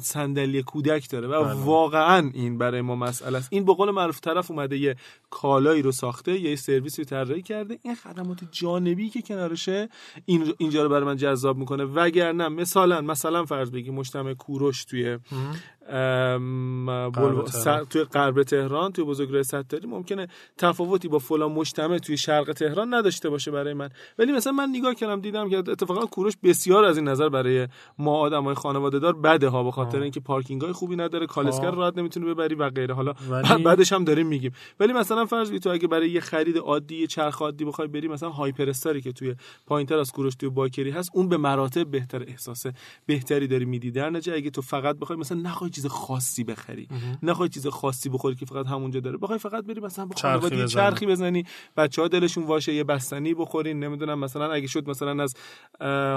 [0.03, 1.29] صندلی کودک داره.
[1.29, 1.55] و بله.
[1.55, 3.49] واقعا این برای ما مسئله است.
[3.51, 4.97] این به قول معروف طرف اومده یه
[5.31, 7.79] کالایی رو ساخته یه سرویسی رو طراحی کرده.
[7.83, 9.89] این خدمات جانبی که کنارشه
[10.27, 11.85] این اینجا رو برای من جذاب می‌کنه.
[11.85, 15.19] وگرنه مثلا مثلا فرض بگی مجتمع کوروش توی
[15.89, 17.85] ام، بلوا- تهران.
[17.85, 22.95] س- توی غرب تهران توی بزرگراه ستاری ممکنه تفاوتی با فلان مجتمع توی شرق تهران
[22.95, 23.89] نداشته باشه برای من.
[24.19, 27.69] ولی مثلا من نگاه کردم دیدم که اتفاقا کوروش بسیار از این نظر برای
[27.99, 31.71] ما آدمای خانواده دار بده ها به خاطر اینکه پارکینگ های خوبی نداره کالسکر.
[31.71, 32.95] راحت نمی‌تونه ببری و غیره.
[32.95, 34.53] حالا ولی- بعدش هم داریم میگیم.
[34.81, 38.31] ولی مثلا فرض تو اگه برای یه خرید عادی یه چرخ عادی بخوای بری مثلا
[38.31, 39.35] هایپر استاری که توی
[39.67, 42.67] پایینتر از کوروش توی باکری هست اون به مراتب بهتر احساس
[43.07, 43.91] بهتری داری میدی.
[43.91, 46.89] در نتیجه اگه تو فقط بخوای مثلا نخوای چیز خاصی بخری.
[47.23, 49.17] نخوای چیز خاصی بخوری که فقط همونجا داره.
[49.17, 50.75] بخوای فقط بری مثلا با چرخی خانواده یه بزنی.
[50.75, 51.45] چرخی بزنی
[51.77, 55.35] بچه‌ها دلشون واشه یه بستنی بخورین نمی‌دونم مثلا اگه شد مثلا از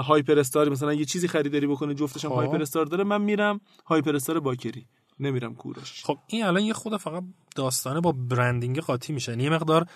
[0.04, 2.36] هایپر استار مثلا یه چیزی خریداری بکنه جفتش هم خب.
[2.36, 4.86] هایپر استار داره من میرم هایپر استار باکری.
[5.20, 6.04] نمیرم کوروش.
[6.04, 7.24] خب این الان یه خود فقط
[7.56, 9.86] داستانه با برندینگ قاطی میشه یه مقدار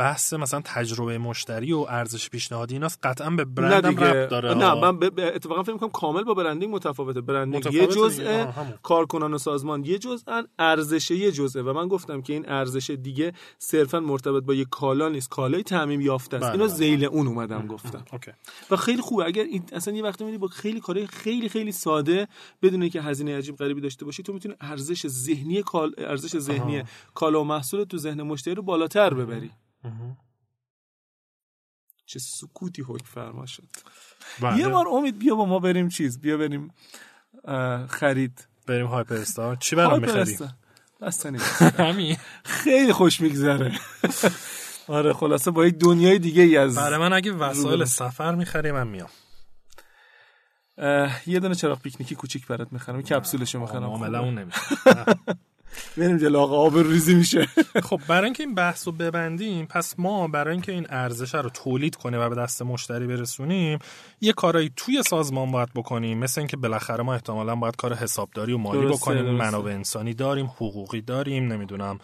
[0.00, 4.74] بحث مثلا تجربه مشتری و ارزش پیشنهادی ایناست قطعا به برندم ربط داره نه.
[4.74, 7.86] من به- اتفاقا فکر می‌کنم کامل با برندینگ متفاوته برندینگ یه.
[7.86, 8.46] جزء.
[8.82, 13.32] کارکنان و سازمان یه جزء ارزش یه جزء و من گفتم که این ارزش دیگه
[13.58, 16.74] صرفا مرتبط با یه کالا نیست کالای تعمیم یافته است بله، اینو بله.
[16.74, 18.30] زیل اون اومدم گفتم اوکی
[18.70, 22.28] و خیلی خوبه اگر این اصلا یه وقتی میری با خیلی کارهای خیلی خیلی ساده
[22.62, 26.82] بدون که هزینه عجیب غریبی داشته باشی تو می‌تونی ارزش ذهنی کال ارزش ذهنی.
[27.14, 29.50] کالا و محصول تو ذهن مشتری رو بالاتر ببری.
[32.06, 33.68] چه سکوتی حکم فرما شد.
[34.40, 34.58] بله.
[34.58, 36.74] یه بار امید بیا با ما بریم چیز بیا بریم
[37.88, 38.48] خرید.
[38.66, 40.48] بریم هایپر استار چی برام هایپر می‌خری استار.
[41.00, 41.38] بستنی
[41.86, 42.16] همین.
[42.44, 43.78] خیلی خوش میگذره.
[44.88, 47.84] آره خلاصه با یک دنیای دیگه ای از برای من اگه وسایل.
[47.84, 49.10] سفر می‌خری من میام.
[51.26, 53.82] یه دونه چراغ پیکنیکی کوچیک برات می‌خرم کپسولشو می‌خرم.
[53.82, 54.58] معامله اون نمیشه.
[55.96, 57.46] بریم جلو آقا آب ریزی میشه.
[57.88, 61.96] خب برای اینکه این بحث رو ببندیم پس ما برای اینکه این ارزش رو تولید
[61.96, 63.78] کنیم و به دست مشتری برسونیم
[64.20, 66.18] یه کارایی توی سازمان باید بکنیم.
[66.18, 69.24] مثل اینکه بالاخره ما احتمالا باید کار حسابداری و مالی درسته، بکنیم.
[69.24, 69.44] درسته.
[69.44, 71.98] منابع انسانی داریم حقوقی داریم نمی‌دونم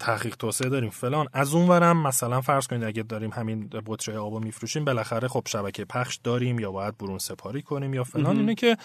[0.00, 1.26] تحقیق توسعه داریم فلان.
[1.32, 5.84] از اون ورم مثلا فرض کنید اگه داریم همین بطری آبو میفروشیم بالاخره خب شبکه
[5.84, 8.36] پخش داریم یا باید برون سپاری کنیم یا فلان.
[8.36, 8.76] اینه که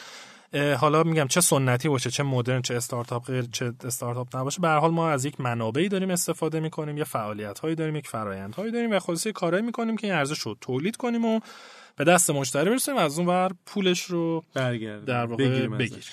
[0.54, 4.80] حالا میگم چه سنتی باشه چه مدرن چه استارتاپ غیر چه استارتاپ نباشه به هر
[4.80, 8.72] حال ما از یک منابعی داریم استفاده می‌کنیم یه فعالیت هایی داریم یک فرایند هایی
[8.72, 11.40] داریم و خلاصه کارهایی می‌کنیم که این ارزش رو تولید کنیم و
[11.96, 15.78] به دست مشتری برسونیم از اون ور پولش رو برگرد در واقع بگیریم.
[15.78, 16.06] بگیر.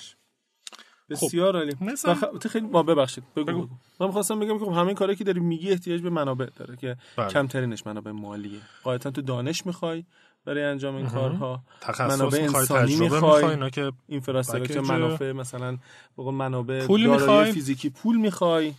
[1.09, 2.39] بسیار عالی مثلا- بخ...
[2.39, 3.67] تو خیلی ما ببخشید بگو, بگو.
[3.99, 6.97] من می‌خواستم بگم که خب همین کاری که داری میگی احتیاج به منابع داره که
[7.17, 7.27] بله.
[7.29, 10.03] کمترینش منابع مالیه قاعدتا تو دانش می‌خوای
[10.49, 13.45] برای انجام این کارها تخصص منابع انسانی می‌خوای.
[13.45, 15.77] اینا که اینفراستراکچر منافع مثلا
[16.17, 17.51] منابع پول دارایی می‌خوای.
[17.51, 18.73] فیزیکی پول می‌خوای.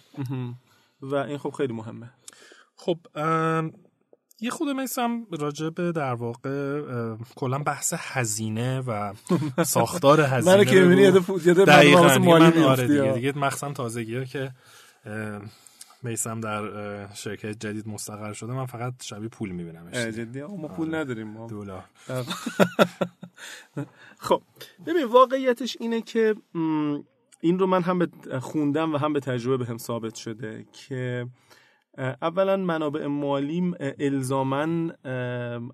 [1.03, 2.11] و این خب خیلی مهمه
[2.77, 2.99] خب
[4.41, 6.83] یه خود میسم راجع به در واقع
[7.35, 9.13] کلا بحث هزینه و
[9.65, 11.03] ساختار هزینه من که می‌بینی.
[11.83, 13.13] یاد مالی آره دیگه ها.
[13.13, 14.51] دیگه مخصوصا تازگی ها که
[16.03, 18.53] میسم در شرکت جدید مستقر شده.
[18.53, 19.97] من فقط شبیه پول میبینمش.
[19.97, 21.27] اه، جدی؟ ما پول نداریم.
[21.27, 21.85] ما دلار
[24.19, 24.43] خب
[24.87, 26.35] ببین واقعیتش اینه که
[27.41, 28.09] این رو من هم به
[28.41, 31.27] خوندم و هم به تجربه به هم ثابت شده که
[31.99, 34.93] اولا منابع مالی الزاما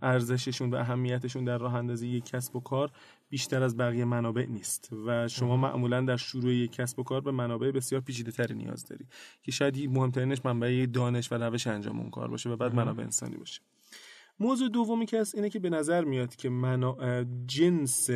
[0.02, 2.90] ارزششون و اهمیتشون در راه اندازی یک کسب و کار
[3.28, 7.30] بیشتر از بقیه منابع نیست و شما معمولا در شروع یک کسب و کار به
[7.30, 9.06] منابع بسیار پیچیده تری نیاز داری
[9.42, 13.36] که شاید مهمترینش منبع دانش و روش انجام اون کار باشه و بعد منابع انسانی
[13.36, 13.60] باشه.
[14.40, 17.24] موضوع دومی که هست اینه که به نظر میاد که منا...
[17.46, 18.10] جنس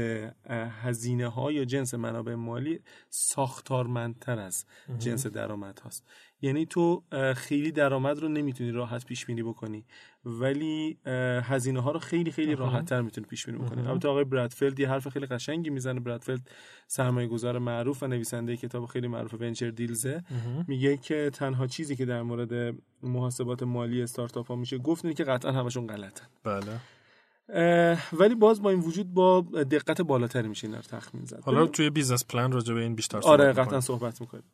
[0.83, 4.67] هزینه ها یا جنس منابع مالی ساختارمندتر از
[4.99, 6.07] جنس درآمد هاست
[6.43, 7.03] یعنی تو
[7.37, 9.85] خیلی درآمد رو نمی‌تونی راحت پیش بینی بکنی.
[10.25, 10.99] ولی
[11.43, 13.87] هزینه ها رو خیلی خیلی راحت تر می‌تونی پیش بینی بکنی.
[13.87, 16.01] البته آقای برادفیلد یه حرف خیلی قشنگی می‌زنه.
[16.01, 16.51] برادفیلد
[16.87, 20.23] سرمایه گذار معروف و نویسنده کتاب خیلی معروف ونچر دیلزه.
[20.69, 25.25] میگه که تنها چیزی که در مورد محاسبات مالی استارتاپ ها میشه گفت اینه که
[25.25, 26.27] قطعا همشون غلطن.
[26.45, 26.81] بله.
[28.13, 31.43] ولی باز با این وجود با دقت بالاتری میشه اینا رو تخمین زد.
[31.43, 34.45] حالا توی business plan راجع به این بیشتر آره قطعا صحبت می‌کنیم.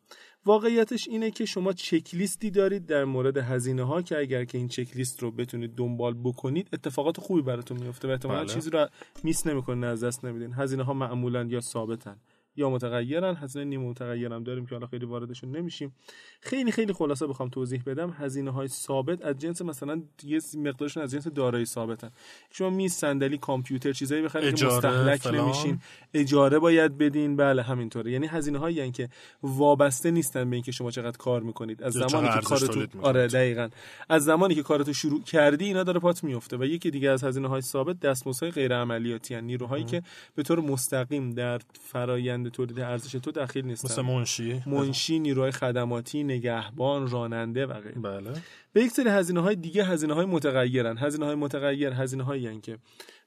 [0.47, 4.69] واقعیتش اینه که شما چک لیستی دارید در مورد هزینه ها که اگر که این
[4.69, 8.55] چک لیست رو بتونید دنبال بکنید اتفاقات خوبی براتون میفته و احتمالاً بله.
[8.55, 8.89] چیزی رو
[9.25, 12.17] miss نمی‌کنید از دست نمیدین هزینه ها معمولا یا ثابتن
[12.57, 13.35] یا متغیرن.
[13.35, 15.95] هزینه نیم متغیر هم داریم که حالا خیلی واردشون نمیشیم.
[16.41, 18.11] خیلی خیلی خلاصه بخوام توضیح بدم.
[18.19, 22.11] هزینه های ثابت از جنس مثلا یه مقدارشون از جنس دارایی ثابتن.
[22.51, 25.27] شما میز صندلی کامپیوتر چیزایی بخرید که مستهلک.
[25.27, 25.81] نمیشین.
[26.15, 27.37] اجاره باید بدین.
[27.37, 28.13] بله همینطوره.
[28.13, 29.09] یعنی هزینه هایی یعنی که
[29.43, 31.83] وابسته نیستن به اینکه شما چقدر کار می‌کنید.
[31.83, 33.69] از زمانی که کارتون آره دقیقاً.
[34.09, 37.49] از زمانی که کارتو شروع کردی اینا داره پات میفته و یکی دیگه از هزینه
[37.49, 40.03] های ثابت دستمزدهای غیر عملیاتی نیروهایی که
[40.35, 43.89] به طور مستقیم در فرایند تولید ارزش تو دخیل نیستن.
[43.89, 44.63] مثل منشی.
[44.67, 48.01] منشی نیروهای خدماتی نگهبان راننده و غیره.
[48.01, 48.33] بله.
[48.73, 50.99] به یک سری هزینه های دیگه هزینه های متغیرن.
[50.99, 52.79] هزینه های متغیر هزینه هایی که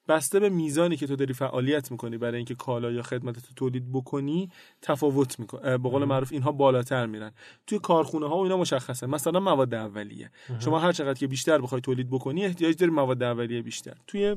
[0.07, 3.91] بسته به میزانی که تو داری فعالیت می‌کنی برای اینکه کالا یا خدمت تو تولید
[3.91, 4.49] بکنی
[4.81, 7.31] تفاوت می‌کنه به قول معروف اینها بالاتر میرن.
[7.67, 9.07] توی کارخونه ها و اینا مشخصه.
[9.07, 10.31] مثلا مواد اولیه.
[10.59, 13.93] شما هر چقدر که بیشتر بخوای تولید بکنی احتیاج داری مواد اولیه بیشتر.
[14.07, 14.35] توی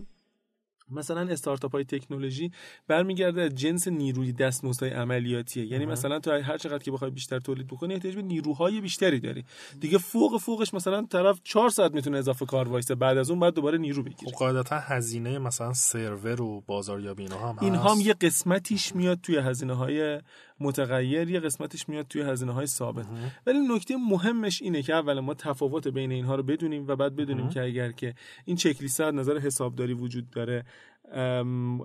[0.90, 2.51] مثلا استارتاپ های تکنولوژی
[2.88, 5.66] برمیگرده از جنس نیروی دستمزدهای عملیاتیه.
[5.66, 9.45] یعنی مثلا تو هر چقدر که بخوای بیشتر تولید بکنی احتیاج به نیروهای بیشتری داری.
[9.81, 12.95] دیگه فوق فوقش مثلا طرف 4 ساعت می‌تونه اضافه کار وایسه.
[12.95, 14.33] بعد از اون بعد دوباره نیرو بگیره.
[14.33, 19.37] خب قاعدتا هزینه مثلا سرور و بازاریابی اینا هم این هم یه قسمتیش میاد توی
[19.37, 20.21] هزینه های
[20.62, 23.07] متغیر یه قسمتش میاد توی هزینه های ثابت
[23.46, 27.48] ولی نکته مهمش اینه که اول ما تفاوت بین اینها رو بدونیم و بعد بدونیم
[27.48, 30.64] که اگر که این چک لیست نظر حسابداری وجود داره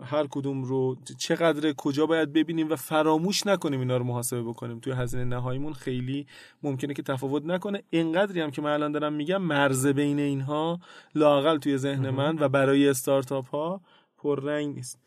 [0.04, 4.80] هر کدوم رو چقدر کجا باید ببینیم و فراموش نکنیم اینا رو محاسبه بکنیم.
[4.80, 6.28] توی هزینه نهاییمون خیلی
[6.64, 7.84] ممکنه که تفاوت نکنه.
[7.90, 10.80] اینقدری هم که من الان دارم میگم مرز بین اینها
[11.16, 13.82] لاقل توی ذهن من و برای استارتاپ ها
[14.18, 15.00] پررنگ نیست.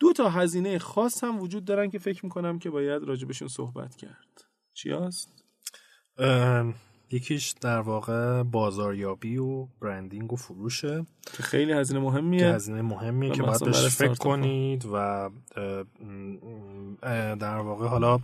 [0.00, 4.44] دو تا هزینه خاص هم وجود دارن که فکر می‌کنم که باید راجبشون صحبت کرد.
[4.74, 5.28] چی هست؟
[7.10, 11.06] یکیش در واقع بازاریابی و برندینگ و فروشه.
[11.36, 12.40] که خیلی هزینه مهمیه.
[12.40, 15.30] که هزینه مهمیه که باید بهش فکر کنید و
[17.36, 18.18] در واقع حالا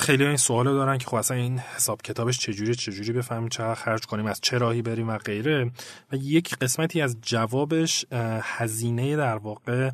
[0.00, 4.06] خیلی این سوال دارن که خب اصلا این حساب کتابش چجوری چجوری بفهمیم چقدر خرج
[4.06, 5.70] کنیم از چه راهی بریم و غیره.
[6.12, 8.06] و یک قسمتی از جوابش
[8.42, 9.90] هزینه در واقع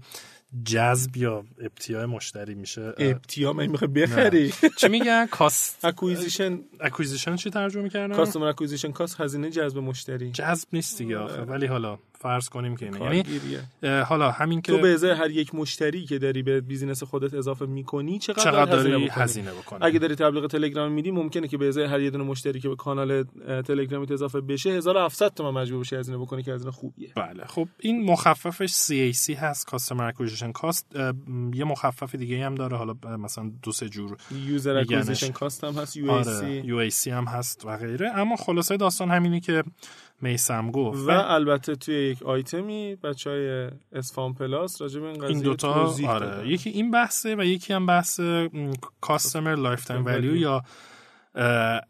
[0.65, 4.53] جذب یا ابتیاع مشتری میشه؟ ابتیاع منم یعنی بخری.
[4.79, 5.85] چی میگن cost.
[5.85, 10.31] acquisition acquisition چی ترجمه کردن؟ customer acquisition cost هزینه جذب مشتری.
[10.31, 11.43] جذب نیست دیگه آخه.
[11.43, 13.25] ولی حالا فرض کنیم که یعنی
[14.03, 17.67] حالا همین که تو به ازای هر یک مشتری که داری به business خودت اضافه
[17.67, 21.85] می‌کنی چقدر, چقدر داری هزینه بکنی؟ اگه داری تبلیغ تلگرام میدی ممکنه که به ازای
[21.85, 23.25] هر یه دونه مشتری که به کانال
[23.63, 27.13] تلگرامیت اضافه بشه 1700 تومن مجبور بشی هزینه بکنی که هزینه خوبیه.
[27.17, 27.45] بله.
[27.47, 30.87] خب این مخففش CAC هست customer acquisition cost
[31.55, 32.77] یه مخفف دیگه هم داره.
[32.77, 38.11] حالا مثلا دو سه جور user acquisition cost هم هست UAC هم هست و غیره.
[38.11, 39.65] اما خلاصه داستان همینه که
[40.23, 41.09] میسم گفت.
[41.09, 45.93] و البته توی یک آیتمی بچه های اسفان پلاس راجع به این قضیه این دوتا
[46.09, 46.49] آره.
[46.49, 48.21] یکی این بحثه و یکی هم بحث
[49.01, 50.65] customer lifetime value یا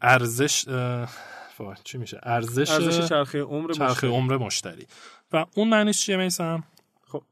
[0.01, 0.65] ارزش
[1.83, 4.11] چی میشه؟ ارزش ارزش چرخه عمر چرخه مشتری.
[4.11, 4.87] عمر مشتری.
[5.33, 6.63] و اون معنیش چیه میسم؟
[7.07, 7.23] خب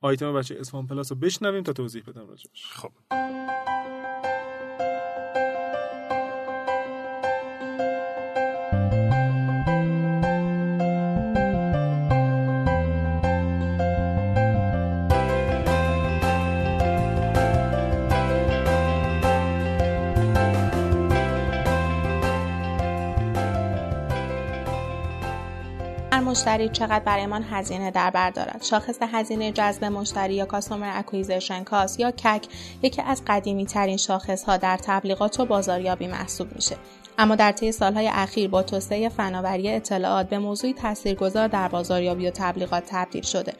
[0.00, 2.66] آیتم بچه اسفان پلاس رو بشنویم تا توضیح بدم راجعش.
[2.70, 2.90] خب.
[26.24, 32.00] مشتری چقدر برایمان هزینه در بر دارد؟ شاخص هزینه جذب مشتری یا customer acquisition cost
[32.00, 32.46] یا CAC
[32.82, 36.76] یکی از قدیمی ترین شاخص ها در تبلیغات و بازاریابی محسوب میشه.
[37.18, 42.30] اما در طی سالهای اخیر با توسعه فناوری اطلاعات به موضوعی تاثیرگذار در بازاریابی و
[42.30, 43.52] تبلیغات تبدیل شده.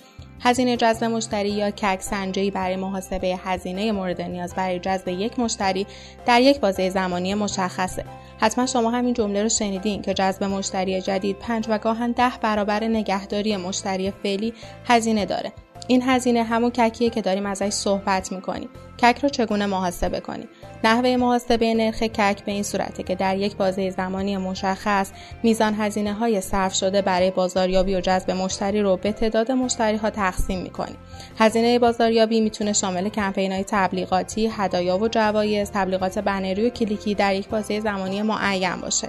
[0.46, 5.86] هزینه جذب مشتری یا CAC سنجی برای محاسبه هزینه مورد نیاز برای جذب یک مشتری
[6.26, 8.04] در یک بازه زمانی مشخصه.
[8.40, 12.84] حتما شما همین جمله رو شنیدین که جذب مشتری جدید پنج و گاهن ده برابر
[12.84, 14.54] نگهداری مشتری فعلی
[14.86, 15.52] هزینه داره.
[15.88, 18.68] این هزینه همون ککیه که داریم ازش صحبت می‌کنیم.
[19.02, 20.48] کک رو چگونه محاسبه کنیم؟
[20.84, 25.10] نحوه محاسبه نرخ کک به این صورته که در یک بازه زمانی مشخص
[25.42, 30.10] میزان هزینه های صرف شده برای بازاریابی و جذب مشتری رو به تعداد مشتری ها
[30.10, 30.96] تقسیم می‌کنیم.
[31.38, 37.34] هزینه بازاریابی می‌تونه شامل کمپین های تبلیغاتی هدایا و جوایز تبلیغات بنری و کلیکی در
[37.34, 39.08] یک بازه زمانی معین باشه.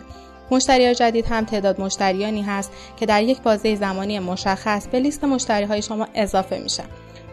[0.51, 5.65] مشتری جدید هم تعداد مشتریانی هست که در یک بازه زمانی مشخص به لیست مشتری
[5.65, 6.83] های شما اضافه میشن.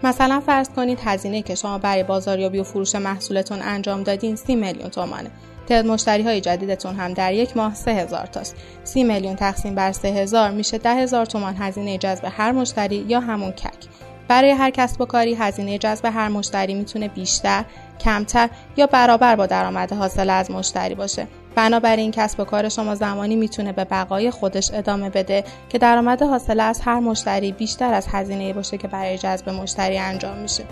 [0.02, 4.88] مثلا فرض کنید هزینه که شما برای بازاریابی و فروش محصولتون انجام دادین 30 میلیون
[4.88, 5.30] تومانه.
[5.66, 8.56] تعداد مشتری های جدیدتون هم در یک ماه 3000 تاست.
[8.84, 14.01] 30 میلیون تقسیم بر 3000 میشه 10000 تومان هزینه جذب هر مشتری یا همون کک.
[14.28, 17.64] برای هر کسب و کاری هزینه جذب هر مشتری می‌تونه بیشتر،
[18.00, 21.26] کمتر یا برابر با درآمد حاصل از مشتری باشه.
[21.54, 26.60] بنابراین کسب و کار شما زمانی می‌تونه به بقای خودش ادامه بده که درآمد حاصل
[26.60, 30.64] از هر مشتری بیشتر از هزینه باشه که برای جذب مشتری انجام میشه.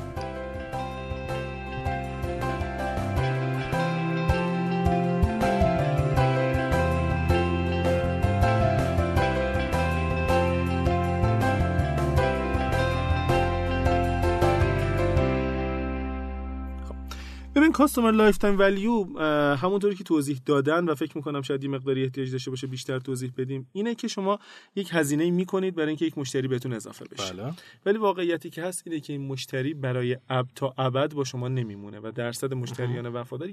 [17.61, 19.19] ببین customer lifetime value
[19.57, 23.33] همونطوری که توضیح دادن و فکر می‌کنم شاید یه مقداری احتیاج داشته باشه بیشتر توضیح
[23.37, 24.39] بدیم اینه که شما
[24.77, 27.33] یک هزینه می‌کنید برای اینکه یک مشتری بهتون اضافه بشه.
[27.33, 27.53] بله.
[27.87, 32.01] ولی واقعیتی که هست اینه که این مشتری برای اب تا ابد با شما نمیمونه
[32.01, 33.49] و درصد مشتریان وفادار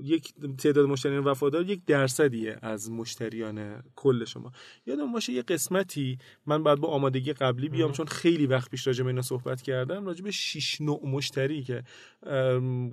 [0.00, 4.52] یک تعداد مشتریان وفادار یک درصدیه از مشتریان کل شما.
[4.86, 9.04] یادم باشه یه قسمتی من بعد با آمادگی قبلی بیام چون خیلی وقت پیش راجع
[9.04, 11.82] به اینا صحبت کردم راجع به 6 نوع مشتری که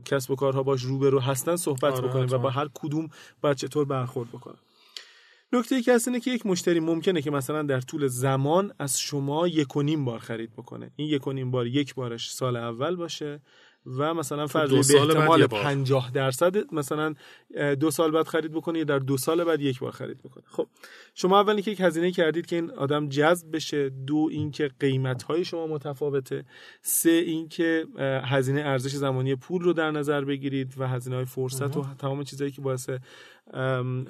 [0.05, 3.09] کسب و کارها باش روبرو هستن صحبت آره بکنیم و با هر کدوم
[3.41, 4.59] باید چطور برخورد بکنیم
[5.53, 9.47] نکته که هست اینه که یک مشتری ممکنه که مثلا در طول زمان از شما
[9.47, 10.91] یک و نیم بار خرید بکنه.
[10.95, 13.41] این یک و نیم بار یک بارش سال اول باشه.
[13.85, 17.13] و مثلا فرض به احتمال 50 درصد مثلا
[17.79, 20.67] دو سال بعد خرید بکنه یا در دو سال بعد یک بار خرید بکنه خب
[21.15, 25.45] شما اولی که یک هزینه کردید که این آدم جذب بشه دو اینکه قیمت های
[25.45, 26.45] شما متفاوته
[26.81, 27.85] سه اینکه
[28.23, 32.51] هزینه ارزش زمانی پول رو در نظر بگیرید و هزینه های فرصت و تمام چیزایی
[32.51, 32.89] که باعث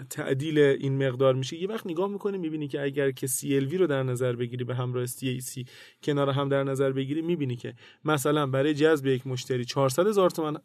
[0.10, 1.58] تعدیل این مقدار میشه.
[1.58, 5.06] یه وقت نگاه می‌کنی می‌بینی که اگر که CLV رو در نظر بگیری به همراه
[5.06, 5.66] CAC
[6.04, 7.74] کنار هم در نظر بگیری می‌بینی که
[8.06, 10.58] مثلا برای جذب یک مشتری 400 هزار تومن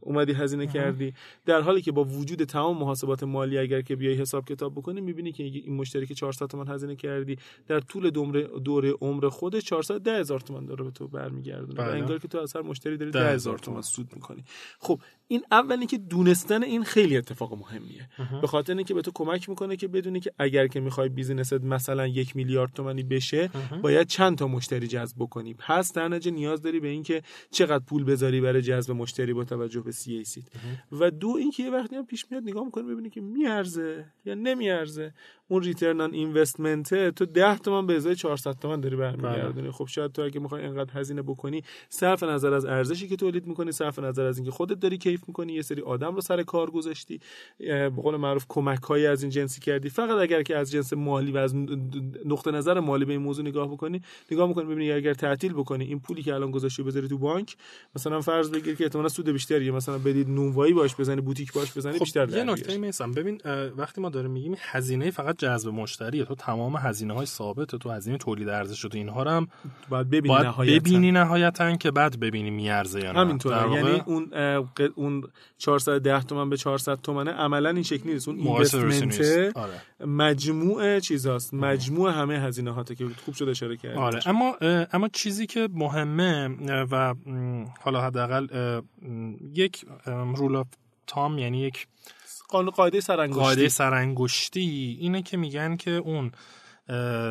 [0.00, 1.14] اومدی هزینه کردی.
[1.44, 5.32] در حالی که با وجود تمام محاسبات مالی اگر که بیای حساب کتاب بکنی می‌بینی
[5.32, 10.20] که این مشتری که 400 تومن هزینه کردی در طول دوره دوره عمر خودش 410
[10.20, 11.74] هزار تومن داره به تو برمیگردونه.
[11.74, 11.92] بله.
[11.92, 13.82] انگار که تو از هر مشتری داری 10 هزار تومن.
[13.82, 14.44] سود می‌کنی.
[14.78, 18.08] خب این اولی که دونستن این خیلی اتفاق مهمیه.
[18.40, 21.52] به خاطر اینکه به تو کمک می‌کنه که بدونی که اگر که می‌خوای business ت
[21.52, 23.50] مثلا یک میلیارد تومانی بشه
[23.82, 25.54] باید چند تا مشتری جذب بکنی.
[25.54, 29.80] پس در نتیجه نیاز داری به اینکه چقدر پول بذاری برای جذب مشتری با توجه
[29.80, 30.44] به CAC ت
[30.92, 35.14] و دو اینکه یه وقتی هم پیش میاد نگاه می‌کنی ببینی که میارزه یا نمیارزه.
[35.48, 39.62] اون ریترن آن اینوستمنت تو 10 تومن به ازای 400 تومن داری برمیگردونی.
[39.62, 39.70] بله.
[39.70, 43.72] خب شاید تو اگه می‌خوای اینقدر هزینه بکنی صرف نظر از ارزشی که تولید می‌کنی
[43.72, 47.20] صرف نظر از اینکه خودت داری کیف می‌کنی یه سری آدم رو سر کار گذاشتی.
[47.58, 49.88] به قول معروف کمک هایی از این جنسی کردی.
[49.88, 51.54] فقط اگر که از جنس مالی و از
[52.24, 56.00] نقطه نظر مالی به این موضوع نگاه بکنی نگاه می‌کنی ببینی اگر تعطیل بکنی این
[56.00, 57.56] پولی که الان گذاشتی بذاری تو بانک
[57.96, 61.92] مثلا فرض بگیر که احتمالاً سود بیشتری مثلا بدید نونوایی باش بزنی بوتیک باش بزنی
[61.92, 63.12] خب بیشتر یه نکته میسم.
[63.12, 63.40] ببین
[63.76, 66.24] وقتی ما داریم میگیم هزینه فقط جذب مشتریه.
[66.24, 69.48] تو تمام هزینه های ثابت تو هزینه تولید ارزش تو اینها رو هم
[69.88, 70.80] باید ببینی باید نهایتا.
[70.80, 73.18] ببینی نهایتا که بعد ببینی میارزه یا نه.
[73.18, 73.72] همینطوره.
[73.72, 74.30] یعنی اون
[74.94, 75.24] اون
[75.58, 78.28] 410 تومن به 400 تومنه عملا این شکلی نیست.
[78.28, 79.72] اون اینوستمنت آره.
[80.06, 81.54] مجموع چیزاست.
[81.54, 84.20] مجموع همه هزینه هاته که خوب شده اشاره کردی آره.
[84.26, 84.56] اما
[84.92, 86.48] اما چیزی که مهمه
[86.90, 87.14] و
[87.80, 88.46] حالا حداقل
[89.54, 89.84] یک
[90.36, 90.64] rule
[91.06, 91.86] of thumb یعنی یک
[92.48, 93.40] قاعده سرانگشتی.
[93.40, 94.98] قاعده سرانگشتی.
[95.00, 96.32] اینه که میگن که اون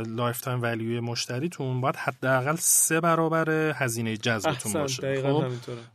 [0.07, 5.45] lifetime value ی مشتریتون باید حداقل سه برابر هزینه جذبتون باشه خب؟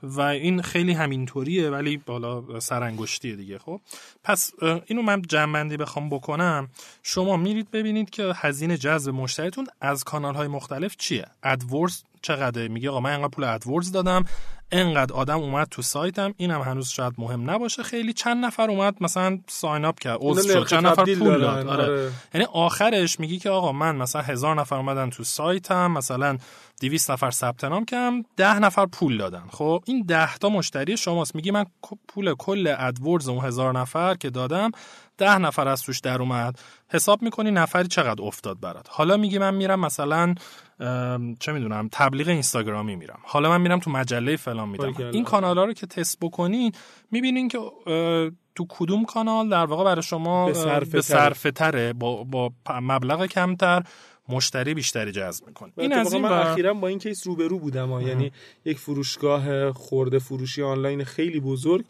[0.03, 3.81] و این خیلی همینطوریه ولی بالا سرانگشتیه دیگه خب؟
[4.25, 4.53] پس
[4.87, 6.69] اینو من جمع بخوام بکنم.
[7.03, 12.91] شما میرید ببینید که هزینه جذب مشتریتون از کانال های مختلف چیه؟ ادوردز چقدر؟ میگه
[12.91, 14.25] آقا من انقدر پول ادوردز دادم
[14.73, 17.83] انقدر آدم اومد تو سایتم اینم هنوز شاید مهم نباشه.
[17.83, 20.67] خیلی چند نفر اومد مثلا ساین اپ کرد عضو شد.
[20.67, 21.67] چند نفر پول داد.
[21.67, 21.83] آره.
[21.83, 22.11] آره.
[22.35, 26.39] یعنی آخرش میگی که آقا من مثلا هزار نفر اومدن تو سایتم مثلا
[26.81, 29.43] 200 نفر ثبت نام کردم 10 نفر پول دادن.
[29.51, 31.35] خب این 10 تا مشتری شماست.
[31.35, 31.65] میگی من
[32.09, 34.71] پول کل ادورز اون هزار نفر که دادم
[35.21, 36.59] ده نفر از توش در اومد.
[36.89, 38.87] حساب می‌کنی نفری چقدر افتاد برات.
[38.91, 40.35] حالا میگی من میرم مثلا
[41.41, 43.19] چه می‌دونم تبلیغ اینستاگرامی میرم.
[43.23, 44.95] حالا من میرم تو مجله فلان میدم.
[45.13, 46.73] این کانال ها رو که تست بکنین
[47.11, 47.59] می‌بینین که
[48.55, 50.47] تو کدوم کانال در واقع برای شما
[50.93, 53.83] به صرفه تره با, با مبلغ کمتر.
[54.31, 58.33] مشتری بیشتری جذب می‌کنه این از این من اخیرا با این کیس روبرو بودم یعنی
[58.65, 61.85] یک فروشگاه خورده فروشی آنلاین خیلی بزرگ.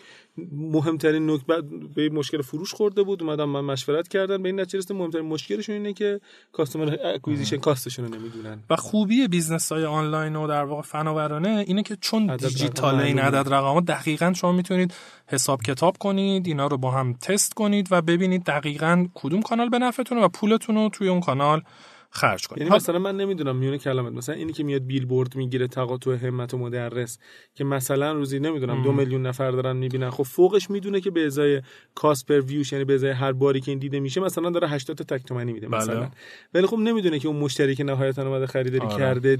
[0.53, 1.55] مهمترین نکته
[1.95, 3.23] به مشکل فروش خورده بود.
[3.23, 4.43] اومدم من مشورت کردن.
[4.43, 6.21] به این نتیجه رسیدم مهمترین مشکلشون اینه که
[6.53, 8.59] customer acquisition cost شون رو نمی‌دونن.
[8.71, 13.55] و خوبی business های آنلاین و در واقع فناورانه اینه که چون دیجیتال این عدد
[13.55, 14.95] رقم دقیقا شما می‌تونید
[15.27, 19.79] حساب کتاب کنید اینا رو با هم تست کنید و ببینید دقیقا کدوم کانال به
[19.79, 21.63] نفعتونه و پولتون رو توی اون کانال
[22.13, 24.13] خرج کنید یعنی مثلا من نمی‌دونم میون کلامت.
[24.13, 27.19] مثلا اینی که میاد بیلبورد می‌گیره تقاطع همت و مدرس
[27.55, 30.11] که مثلا روزی نمی‌دونم دو میلیون نفر دارن می‌بینن.
[30.11, 31.63] خب فوقش می‌دونه که به ازای
[31.95, 34.69] cost per view ش یعنی به ازای هر باری که این دیده میشه مثلا داره
[34.69, 35.81] 80 تا تک تومانی میده بله.
[35.81, 36.11] مثلا.
[36.55, 38.99] ولی خب نمی‌دونه که اون مشتری که نهایتا اومده خریداری آره.
[38.99, 39.37] کرده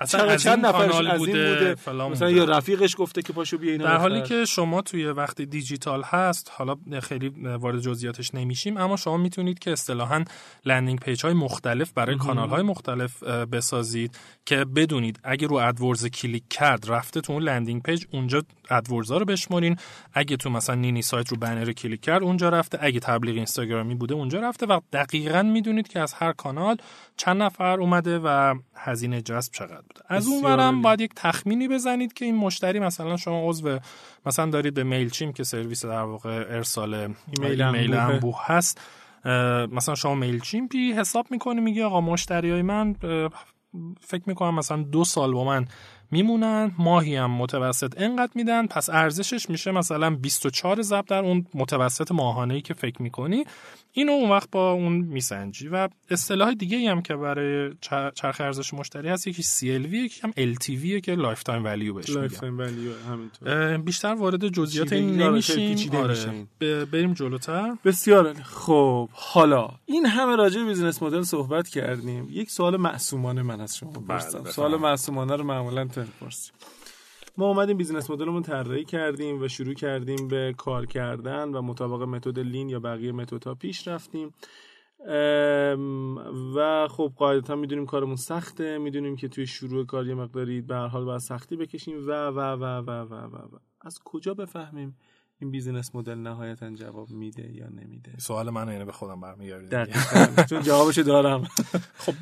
[0.00, 2.08] اصلا چند نفر از بوده, بوده.
[2.08, 6.02] مثلا یا رفیقش گفته که پاشو بیا اینو در حالی که شما توی وقتی دیجیتال
[6.02, 10.24] هست حالا خیلی وارد جزئیاتش نمیشیم اما شما می‌تونید که اصطلاحاً
[10.64, 16.42] landing page های مختلف برای کانال های مختلف بسازید که بدونید اگه رو ادوردز کلیک
[16.50, 19.76] کرد رفته تو اون landing page اونجا ادوردز ها رو بشمرین
[20.12, 22.78] اگه تو مثلا نینی سایت رو بنر کلیک کرد اونجا رفته.
[22.80, 26.76] اگه تبلیغ اینستاگرامی بوده اونجا رفته و دقیقا می‌دونید که از هر کانال
[27.16, 30.00] چند نفر اومده و هزینه جذب چقدر بوده.
[30.08, 33.78] از اون ورم باید یک تخمینی بزنید که این مشتری مثلا شما عضو
[34.26, 38.80] مثلا دارید به میل چیمپ که سرویس در واقع ارسال ایمیل انبوه هست.
[39.72, 42.96] مثلا شما میل چیمپی حساب می‌کنی میگه آقا مشتری های من
[44.00, 45.66] فکر می‌کنم مثلا دو سال با من
[46.10, 52.12] میمونن ماهی هم متوسط انقدر میدن پس ارزشش میشه مثلا 24 ضرب در اون متوسط
[52.12, 53.44] ماهانه ای که فکر می‌کنی.
[53.94, 57.74] اینو اون وقت با اون میسنجی و اصطلاح دیگه هم که برای
[58.14, 62.92] چرخ ارزش مشتری هست یکی CLV یکی هم LTV که lifetime value بهش lifetime value
[63.10, 63.76] همینطور.
[63.76, 65.96] بیشتر وارد جزئیات این نمیشیم.
[65.96, 66.46] آره.
[66.84, 67.76] بریم جلوتر.
[67.84, 72.28] بسیار خب حالا این همه راجع به business model صحبت کردیم.
[72.30, 76.00] یک سوال معصومانه من از شما بپرسم بله، سوال معصومانه رو معمولا تو
[77.36, 82.02] ما اومدیم business model مون طراحی کردیم و شروع کردیم به کار کردن و مطابق
[82.02, 84.34] متد lean یا بقیه متدها پیش رفتیم.
[86.56, 88.78] و خب قاعدتا می‌دونیم کارمون سخته.
[88.78, 92.08] می‌دونیم که توی شروع کار یه مقداری به هر حال باید سختی بکشیم.
[92.08, 93.58] و و و و و و, و.
[93.80, 94.96] از کجا بفهمیم
[95.38, 99.86] این business model نهایتا جواب میده یا نمیده؟ سوال من اینه به خودم برمیگرده
[100.50, 101.44] چون جوابشو دارم.
[102.04, 102.14] خب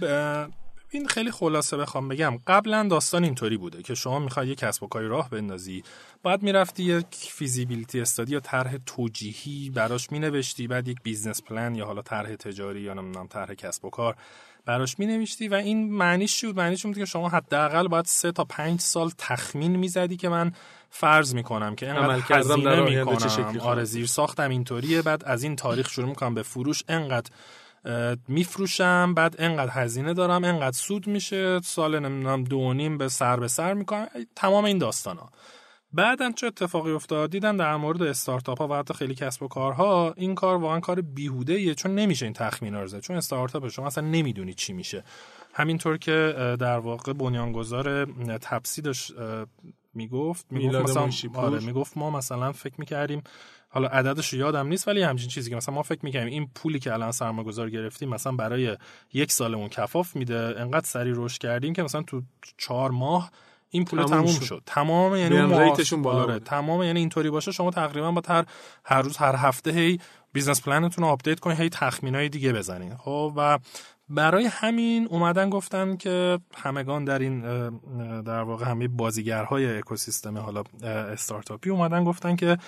[0.93, 2.39] این خیلی خلاصه بخوام بگم.
[2.47, 5.83] قبلا داستان اینطوری بوده که شما می‌خوای یه کسب و کاری راه بندازی
[6.23, 11.87] بعد می‌رفتی یک feasibility study یا طرح توجیهی براش مینوشتی بعد یک business plan یا
[11.87, 14.17] حالا طرح تجاری یا نمی‌دونم طرح کسب و کار
[14.65, 18.45] براش می و این معنیش چی بود؟ معنیش بود که شما حداقل باید سه تا
[18.45, 20.53] پنج سال تخمین می‌زدی که من
[20.91, 23.61] فرض می‌کنم که انقدر هزینه می‌کنم.
[23.61, 25.03] آره زیر ساختم اینطوریه.
[25.03, 26.83] بعد از این تاریخ شروع می‌کنم به فروش.
[26.89, 27.31] انقدر
[28.29, 33.49] میفروشم بعد انقدر هزینه دارم انقدر سود میشه سال نمی‌دونم دو نیم به سر به
[33.49, 35.31] سر می‌کنم تمام این داستان ها
[35.93, 40.15] بعدا چه اتفاقی افتاد؟ دیدم در مورد استارتاپ ها و حتی خیلی کسب و کارها
[40.17, 44.05] این کار واقعا کار بیهوده ایه چون نمیشه این تخمین رو چون استارتاپ شما اصلا
[44.05, 45.05] نمی‌دونی چی میشه.
[45.53, 48.05] همینطور که در واقع بنیانگذار
[48.39, 49.13] تپسی داشت
[49.95, 53.23] می‌گفت می‌گفت مثلا آره می‌گفت ما مثلا فکر می‌کردیم
[53.73, 56.93] حالا عددش یادم نیست ولی همچین چیزی که مثلا ما فکر می‌کنیم این پولی که
[56.93, 58.77] الان سرمایه‌گذار گرفتیم مثلا برای
[59.13, 62.23] یک سالمون کفاف میده انقدر سری رشد کردیم که مثلا تو
[62.57, 63.31] چهار ماه
[63.71, 64.43] این پول تموم, شد.
[64.43, 64.63] شد.
[64.67, 66.39] تمام یعنی rate شون بالا آره.
[66.39, 68.45] تمام یعنی اینطوری باشه شما تقریبا با هر
[68.85, 70.01] هر روز هر هفته هی
[70.33, 73.59] business plan تون رو update کنید هی تخمینای دیگه بزنید خب و
[74.09, 77.41] برای همین اومدن گفتن که همگان در این
[78.23, 82.59] در واقع همه بازیگرهای اکوسیستم حالا استارتاپی اومدن گفتن که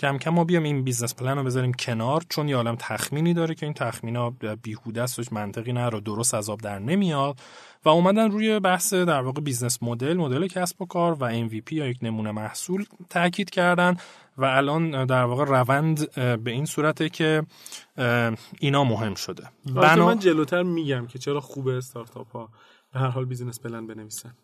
[0.00, 3.54] کم کم ما بیام این business plan رو بذاریم کنار چون یه عالم تخمینی داره
[3.54, 4.30] که این تخمینا
[4.62, 7.38] بیهوده است منطقی نه رو درست از آب در نمیاد.
[7.84, 11.86] و اومدن روی بحث در واقع business model مدل کسب و کار و MVP یا
[11.86, 13.96] یک نمونه محصول تاکید کردن.
[14.38, 17.42] و الان در واقع روند به این صورته که
[18.58, 19.44] اینا مهم شده.
[19.74, 20.06] بنا...
[20.06, 22.48] من جلوتر میگم که چرا خوبه استارتاپ ها
[22.92, 24.34] به هر حال business plan بنویسن.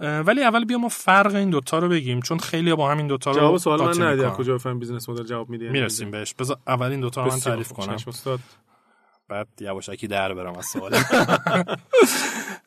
[0.00, 3.36] ولی اول بیا ما فرق این دوتا رو بگیم چون خیلی با همین دوتا رو
[3.36, 4.36] جواب سوال من قاطی ندید می‌کنن.
[4.36, 6.34] کجا بفهم business model جواب میده می‌رسیم بهش.
[6.34, 7.94] بذار اول این دوتا رو من تعریف کنم.
[8.06, 8.40] استاد.
[9.28, 10.94] بعد یواشکی در برم از سوال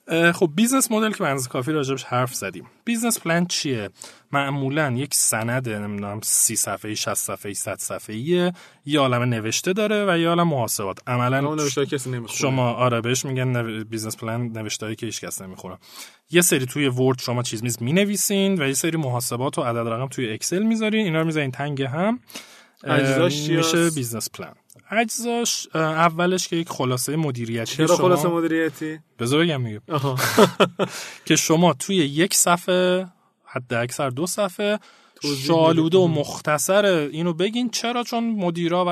[0.09, 2.65] خب business model که بنز کافی راجبش حرف زدیم.
[2.85, 3.89] business plan چیه؟
[4.31, 8.51] معمولا یک سند نمی‌دونم 30 صفحه‌ای 60 صفحه‌ای 100 صفحه‌ای
[8.85, 10.99] یه عالمه نوشته داره و یه عالم محاسبات.
[11.07, 13.83] عملا نوشته کسی شما آره بهش میگن نو...
[13.83, 15.77] business plan نوشتهایی که هیچ کس نمی‌خونه.
[16.31, 20.07] یه سری توی ورد شما چیز میز می‌نویسین و یه سری محاسبات و عدد رقم
[20.07, 21.05] توی اکسل می‌ذارین.
[21.05, 22.19] اینا رو می‌ذارین تنگ هم.
[22.83, 24.55] اجزاش میشه؟ business plan.
[24.91, 29.81] اجزاش اولش که یک خلاصه مدیریتی چرا شما خلاص مدیریتی؟ بذار بگم میگم
[31.25, 33.07] که شما توی یک صفحه
[33.45, 34.79] حد اکثر دو صفحه
[35.47, 36.07] شالوده و.
[36.07, 37.69] مختصر اینو بگین.
[37.69, 38.89] چرا؟ چون مدیرا و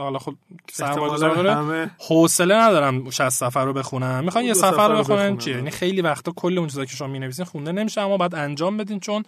[0.00, 0.34] حالا خب
[0.68, 1.90] احتمالاً سرمایه‌گذارا همه.
[2.08, 4.24] حوصله ندارن 60 صفحه رو بخونن.
[4.24, 5.36] می‌خوان یه صفحه رو بخونن.
[5.36, 8.76] چیه؟ یعنی خیلی وقتا کل اون چیزایی که شما می‌نویسین خونده نمیشه اما باید انجام
[8.76, 9.24] بدین چون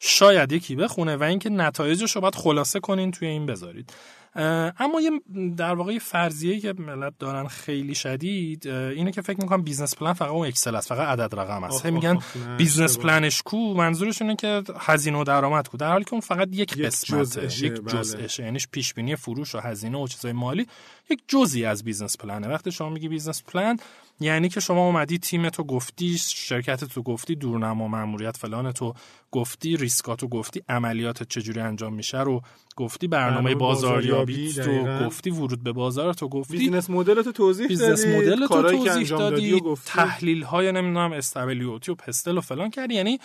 [0.00, 3.92] شاید یکی بخونه و اینکه نتایجش رو باید خلاصه کنین توی این بذارید.
[4.34, 5.10] اما یه
[5.56, 10.12] در واقع یه فرضیه که ملت دارن خیلی شدید اینه که فکر می‌کنم business plan
[10.12, 12.18] فقط اون اکسل است فقط عدد رقم است میگن
[12.58, 12.98] business.
[12.98, 16.48] plan ش کو منظورش اینه که هزینه و درآمد کو در حالی که اون فقط
[16.52, 17.92] یک یک قسمته یک بله.
[17.92, 20.66] جزءشه یعنی پیش بینی فروش و هزینه و چیزای مالی
[21.10, 23.76] یک جزئی از business plan ه وقتی شما میگی business plan
[24.20, 28.94] یعنی که شما اومدی تیم تو گفتی شرکت تو گفتی دورنما ماموریت فلان تو
[29.30, 32.42] گفتی ریسکاتو گفتی عملیات چجوری انجام میشه رو
[32.76, 35.04] گفتی برنامه بازاریابی تو.
[35.06, 36.52] گفتی ورود به بازار تو گفتی.
[36.58, 42.38] business model تو توضیح business model تو توضیح دادی تحلیل های نمی‌دونم stability و PESTEL
[42.38, 42.94] و فلان کردی.
[42.94, 43.18] یعنی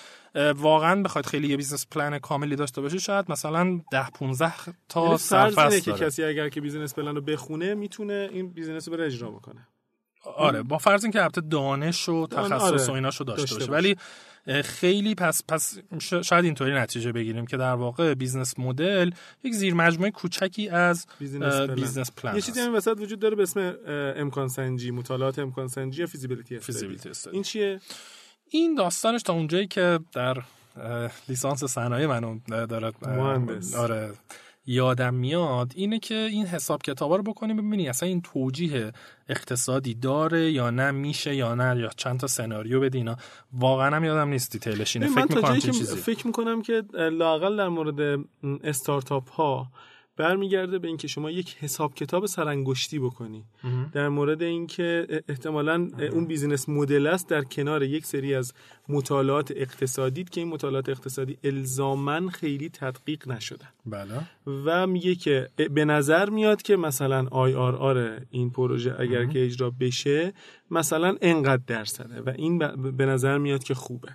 [0.55, 4.53] واقعا بخواید خیلی یه business plan کاملی داشته باشی شاید مثلا 10 15
[4.89, 8.97] تا یعنی سرفصل که کسی اگر که business plan رو بخونه می‌تونه این business رو
[8.97, 9.67] بره اجرا بکنه.
[10.37, 13.71] آره با فرض اینکه البته دانش و دان- تخصص آره، و ایناشو داشته, داشته باشه.
[13.71, 13.95] ولی
[14.63, 15.77] خیلی پس پس
[16.23, 19.11] شاید اینطوری نتیجه بگیریم که در واقع business model
[19.43, 21.05] یک زیر مجموعه کوچکی از.
[21.75, 22.59] business plan یه چیزی.
[22.59, 23.75] هم وسط وجود داره به اسم
[24.15, 27.27] امکان سنجی مطالعات امکان سنجی یا feasibility study.
[27.31, 27.79] این چیه
[28.49, 30.37] این داستانش تا اونجایی که در
[31.29, 33.75] لیسانس صنایع منو داره مهندس.
[33.75, 34.11] آره
[34.67, 38.91] یادم میاد اینه که این حساب کتابا رو بکنی ببینی اصلا این توجیه
[39.29, 43.17] اقتصادی داره یا نه میشه یا نه یا چند تا سناریو بده اینا.
[43.53, 45.07] واقعا هم یادم نیست دیتیلش اینه.
[45.07, 45.95] فکر می‌کنم چیزی.
[45.95, 48.19] فکر می‌کنم که لاقل در مورد
[48.63, 49.67] استارتاپ ها
[50.17, 53.43] برمیگرده به اینکه شما یک حساب کتاب سرانگشتی بکنی.
[53.93, 58.53] در مورد اینکه احتمالا اون بیزینس مدل است در کنار یک سری از
[58.89, 63.67] مطالعات اقتصادی که این مطالعات اقتصادی الزامن خیلی تدقیق نشدن.
[63.85, 64.13] بله.
[64.65, 70.33] و میگه که به نظر میاد که مثلا IRR این پروژه اگر که اجرا بشه
[70.71, 72.57] مثلا انقدر درصده و این
[72.97, 74.09] به نظر میاد که خوبه.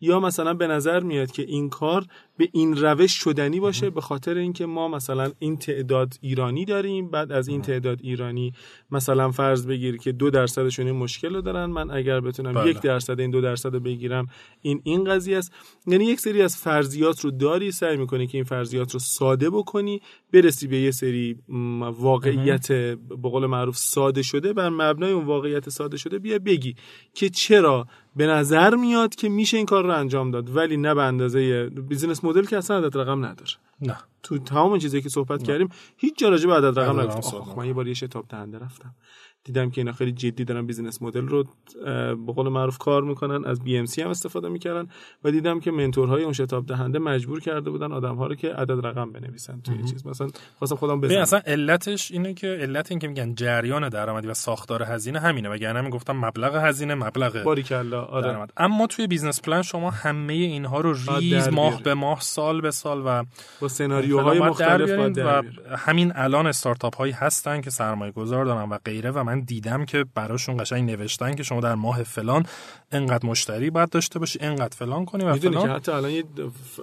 [0.00, 4.34] یا مثلا به نظر میاد که این کار به این روش شدنی باشه به خاطر
[4.34, 8.52] اینکه ما مثلا این تعداد ایرانی داریم بعد از این تعداد ایرانی
[8.90, 12.70] مثلا فرض بگیر که دو درصدشون این مشکل رو دارن من اگر بتونم بله.
[12.70, 14.26] یک درصد این دو درصد رو بگیرم
[14.62, 15.52] این این قضیه است.
[15.86, 20.00] یعنی یک سری از فرضیات رو داری سعی می‌کنی که این فرضیات رو ساده بکنی
[20.32, 21.36] برسی به یه سری
[21.98, 26.74] واقعیت به قول معروف ساده شده بر مبنای اون واقعیت ساده شده بیا بگی
[27.14, 27.86] که چرا
[28.18, 32.24] به نظر میاد که میشه این کار رو انجام داد ولی نه به اندازه بیزینس
[32.24, 33.50] مدل که اصلا عدد رقم نداره.
[33.80, 33.96] نه.
[34.22, 37.72] تو تمام چیزایی که صحبت کردیم هیچ جا راجع به عدد رقم نگفتم من یه
[37.72, 38.94] بار یه شتاب دهنده رفتم.
[39.48, 41.44] دیدم که اینا خیلی جدی دارن business model رو
[42.26, 44.88] به قول معروف کار می‌کنن از BMC هم استفاده می‌کردن
[45.24, 48.52] و دیدم که mentor های اون شتاب دهنده مجبور کرده بودن آدم ها رو که
[48.52, 50.06] عدد رقم بنویسن توی چیز.
[50.06, 50.28] مثلا
[50.58, 51.20] خواستم خودم بزنم.
[51.20, 55.80] اصلا علتش اینه که علت این که میگن جریان درآمدی و ساختار هزینه همینه وگرنه
[55.80, 58.28] می‌گفتم مبلغ هزینه مبلغ باریکلا آره.
[58.28, 58.52] درآمد.
[58.56, 61.82] اما توی business plan شما همه اینها رو ریز ماه.
[61.82, 63.24] به ماه سال به سال و
[63.60, 65.42] با سناریوهای مختلف و.
[65.76, 70.04] همین الان استارتاپ هایی هستن که سرمایه گذار دارن و غیره و من دیدم که
[70.14, 72.46] براشون قشنگ نوشتن که شما در ماه فلان
[72.92, 75.76] انقدر مشتری باید داشته باشی انقدر فلان کنی و می‌دونی که فلان.
[75.76, 76.24] حتی الان یه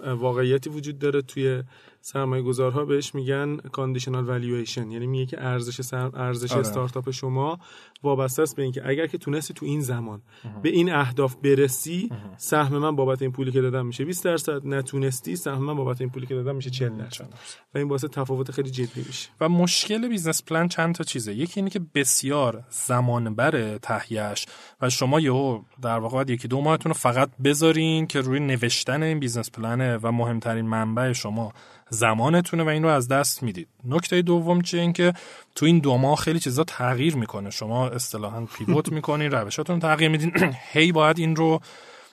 [0.06, 1.64] واقعیتی وجود داره توی
[2.08, 6.12] سرمایه گذارها بهش میگن کاندیشنال والویشن یعنی میگه که ارزش سر...
[6.14, 6.62] ارزش آره.
[6.62, 7.60] استارتاپ شما
[8.03, 10.22] وابسته است به اینکه اگر که تونستی تو این زمان
[10.64, 14.68] به این اهداف برسی سهم من بابت این پولی که دادم میشه 20 درصد.
[14.68, 17.30] نتونستی سهم من بابت این پولی که دادم میشه 40 درصد.
[17.74, 19.30] و این باعث تفاوت خیلی جدی میشه.
[19.41, 24.47] و مشکل business plan چند تا چیزه؟ یکی اینه که بسیار زمان بره تهیهش
[24.82, 29.03] و شما یهو در واقع باید یکی دو ماهتون رو فقط بذارین که روی نوشتن
[29.03, 31.53] این business plan ه و مهمترین منبع شما
[31.90, 33.68] زمانتونه و این رو از دست می‌دید.
[33.86, 35.14] نکته دوم چیه؟ این که
[35.56, 37.50] تو این دو ماه خیلی چیزا تغییر می‌کنه.
[37.50, 40.34] شما اصطلاحا pivot می‌کنین روشاتون تغییر میدین.
[40.74, 41.60] هی باید این رو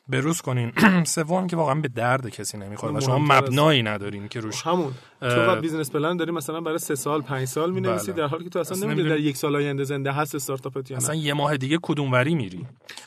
[0.08, 0.72] بروز کنین.
[1.04, 4.92] سوم که واقعا به درد کسی نمی‌خوره و شما مبنایی ندارین که روش همون.
[5.20, 8.22] تو business plan داری مثلا برای سه سال پنج سال می‌نویسی بله.
[8.22, 11.14] در حالی که تو اصلا نمی‌دونی در یک سال آینده زنده هست استارتاپت یا اصلا
[11.14, 12.66] یه ماه دیگه کدوم وری میری؟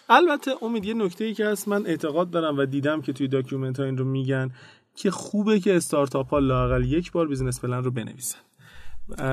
[0.09, 3.79] البته امید یه نکته ای که هست من اعتقاد دارم و دیدم که توی document
[3.79, 4.51] ها این رو میگن.
[4.95, 8.39] که خوبه که استارتاپ ها لاقل یک بار business plan رو بنویسن.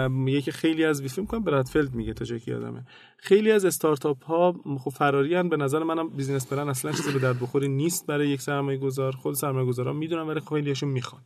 [0.08, 2.86] میگه که خیلی از فکر کنم برادفلد میگه تا جایی یادمه.
[3.16, 7.40] خیلی از استارتاپ ها خب فرارین به نظر منم business plan اصلا چیزی به درد
[7.40, 11.22] بخوری نیست برای یک سرمایه گذار خود سرمایه گذارا می‌دونم ولی خیلیشون می‌خوان.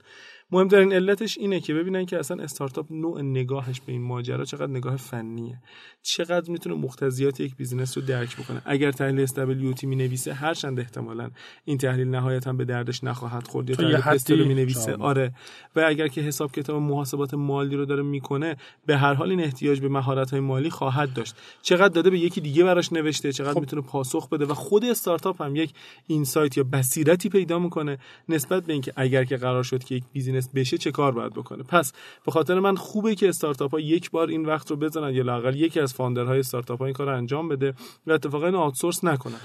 [0.51, 4.97] مهمترین علتش اینه که ببینن که اصلا استارتاپ نوع نگاهش به این ماجرا چقدر نگاه
[4.97, 5.59] فنیه.
[6.03, 8.62] چقدر می‌تونه مقتضیات یک business رو درک بکنه.
[8.64, 11.30] اگر تحلیل SWOT می نویسه هرچند احتمالا
[11.64, 15.32] این تحلیل نهایتا به دردش نخواهد خورد یا تحلیل رو می نویسه آره.
[15.76, 19.80] و اگر که حساب کتاب محاسبات مالی رو داره می‌کنه به هر حال این احتیاج
[19.80, 21.34] به مهارت های مالی خواهد داشت.
[21.62, 23.61] چقدر داده به یکی دیگه براش نوشته چقدر خب.
[23.61, 25.74] می‌تونه پاسخ بده و خود استارتاپ هم یک
[26.07, 30.05] insight یا بصیرتی پیدا می‌کنه نسبت به اینکه اگر که قرار شد که یک
[30.37, 31.93] business بشه چه کار باید بکنه؟ پس
[32.24, 35.57] به خاطر من خوبه که استارتاپ ها یک بار این وقت رو بزنن یا لاقل
[35.57, 37.74] یکی از founder های استارتاپ ها این کار رو انجام بده
[38.07, 39.41] و اتفاقا اینو outsource نکنن.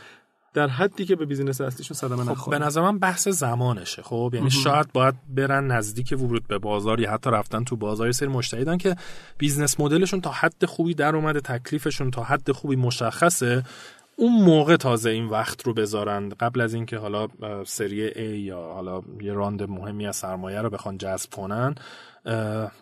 [0.54, 4.50] در حدی که به business اصلیشون صدمه خب به نظر من بحث زمانشه خب؟ یعنی
[4.50, 8.96] شاید باید برن نزدیک ورود به بازار یا حتی رفتن تو بازار سری مشتری که
[9.38, 13.64] business model شون تا حد خوبی در اومده تکلیفشون تا حد خوبی مشخصه.
[14.16, 17.28] اون موقع تازه این وقت رو بذارند قبل از اینکه حالا
[17.66, 21.76] سری A یا حالا یه round مهمی از سرمایه رو بخوان جذب کنن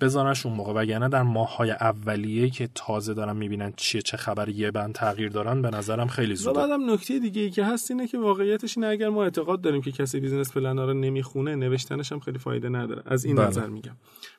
[0.02, 0.74] بذارنش اون موقع.
[0.74, 5.62] وگرنه در ماههای اولیه که تازه دارن می‌بینن چیه چه خبر یه بند تغییر دارن
[5.62, 6.60] به نظرم خیلی زوده.
[6.60, 9.92] بعدم نکته دیگه ای که هست اینه که واقعیتش اینه اگر ما اعتقاد داریم که
[9.92, 13.04] کسی بیزینس پلن رو نمی‌خونه نوشتنش هم خیلی فایده نداره.
[13.06, 13.48] از این بله.
[13.48, 13.96] نظر میگم.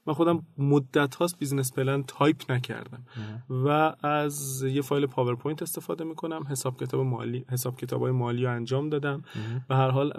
[0.06, 3.04] من خودم مدت هاست business plan تایپ نکردم.
[3.50, 8.50] و از یه فایل پاورپوینت استفاده می‌کنم حساب کتاب مالی حساب کتاب های مالی رو
[8.50, 9.22] انجام دادم.
[9.70, 10.12] و هر حال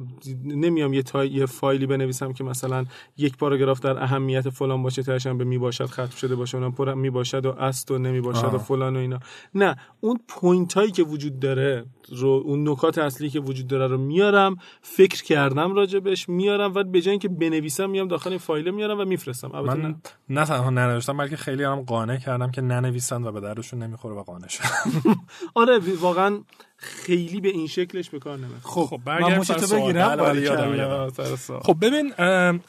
[0.43, 1.25] نمیام یه, تا...
[1.25, 2.85] یه فایلی بنویسم که مثلا
[3.17, 6.93] یک پاراگراف در اهمیت فلان باشه تاشم به می باشد ختم شده باشه اونم پر
[6.93, 9.19] می باشد و است و نمی باشد و فلان و اینا.
[9.55, 13.97] نه اون point هایی که وجود داره رو اون نکات اصلی که وجود داره رو
[13.97, 18.99] میارم فکر کردم راجبش میارم و به جای اینکه بنویسم میام داخل این فایل میارم
[18.99, 19.51] و میفرستم.
[20.29, 24.23] نه تنها ننوشتم بلکه خیلی هم قانع کردم که ننویسن و به دردشون نمی‌خوره و
[24.23, 24.67] قانع شدم
[25.55, 26.39] آره واقعا
[26.77, 31.11] خیلی به این شکلش به کار نمیاد خب, خب برگردم سر بگیرم
[31.63, 32.13] خب ببین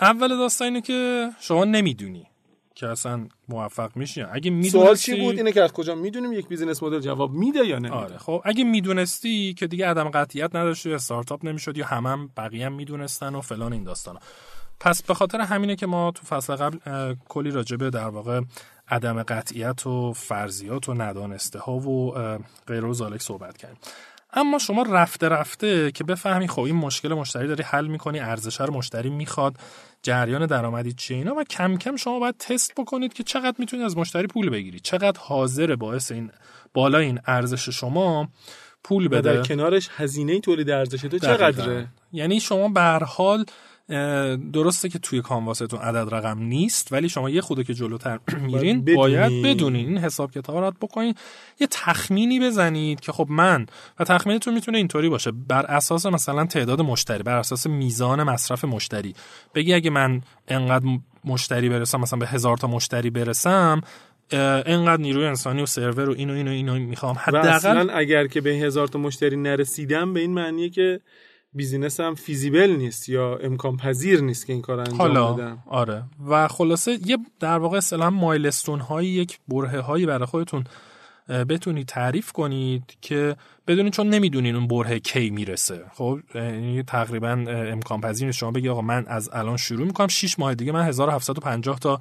[0.01, 2.27] اول داستان اینه که شما نمی‌دونی
[2.75, 6.49] که اصلا موفق میشی اگه می‌دونستی سوال چی بود؟ اینه که از کجا می‌دونیم یک
[6.49, 10.93] بیزینس مدل جواب میده یا نه آره خب اگه می‌دونستی که دیگه عدم قطعیت نداشتی
[10.93, 14.21] استارتاپ نمی‌شد یا همم هم بقیه هم می‌دونستن و فلان این داستانا.
[14.85, 16.79] پس به خاطر همینه که ما تو فصل قبل
[17.29, 18.41] کلی راجبه در واقع
[18.89, 22.15] عدم قطعیت و فرضیات و ندانسته ها و
[22.67, 23.79] غیر و زالک صحبت کردیم.
[24.33, 28.75] اما شما رفته رفته که بفهمی خب این مشکل مشتری داری حل می‌کنی ارزش رو
[28.75, 29.55] مشتری می‌خواد
[30.03, 33.97] جریان درآمدی چیه اینا؟ و کم کم شما باید تست بکنید که چقدر می‌تونید از
[33.97, 36.31] مشتری پول بگیرید چقدر حاضر باعث این
[36.75, 38.29] بالا این ارزش شما
[38.85, 43.45] پول بده در کنارش هزینه تولید ارزش تو چقدره؟ یعنی شما به حال
[44.53, 49.43] درسته که توی کانواستون عدد رقم نیست ولی شما یه خوده که جلوتر میرین باید
[49.43, 49.89] بدونین.
[49.89, 51.15] این حساب کتاب رو بکنین.
[51.61, 53.67] یه تخمینی بزنید که خب من
[54.01, 55.31] و تخمینتون می‌تونه اینطوری باشه.
[55.31, 59.15] بر اساس مثلا تعداد مشتری بر اساس میزان مصرف مشتری.
[59.55, 60.87] بگی اگه من انقدر
[61.25, 63.81] مشتری برسم مثلا به هزار تا مشتری برسم
[64.33, 67.17] انقدر نیروی انسانی و سرور و اینو اینو اینو می‌خوام.
[67.19, 71.01] حداقل اگر که به هزار تا مشتری نرسیدم به این معنیه که
[71.55, 76.03] بیزینس هم فیزیبل نیست یا امکان پذیر نیست که این کار انجام حالا بدم آره.
[76.29, 80.65] و خلاصه یه در واقع اصطلاحا مایلستون هایی یک بره هایی برای خودتون
[81.29, 83.37] بتونید تعریف کنید که
[83.67, 85.85] بدونید چون نمی‌دونین اون بره کی می‌رسه.
[85.95, 88.39] خب یعنی تقریبا امکان پذیر نیست.
[88.39, 90.09] شما بگی آقا من از الان شروع می‌کنم.
[90.09, 92.01] 6 ماه دیگه من 1750 تا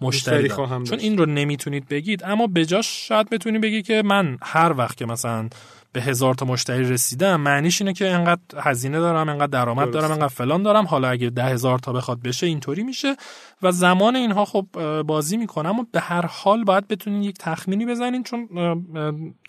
[0.00, 4.72] مشتری خواهم چون این رو نمی‌تونید بگید اما بجاش شاید بتونید بگی که من هر
[4.72, 5.48] وقت که مثلا
[5.92, 10.28] به هزار تا مشتری رسیدم معنیش اینه که انقدر هزینه دارم انقدر درآمد دارم انقدر
[10.28, 10.86] فلان دارم.
[10.86, 13.16] حالا اگه ده هزار تا بخواد بشه اینطوری میشه.
[13.62, 14.66] و زمان اینها خب
[15.06, 18.48] بازی می‌کنم و به هر حال باید بتونین یک تخمینی بزنین چون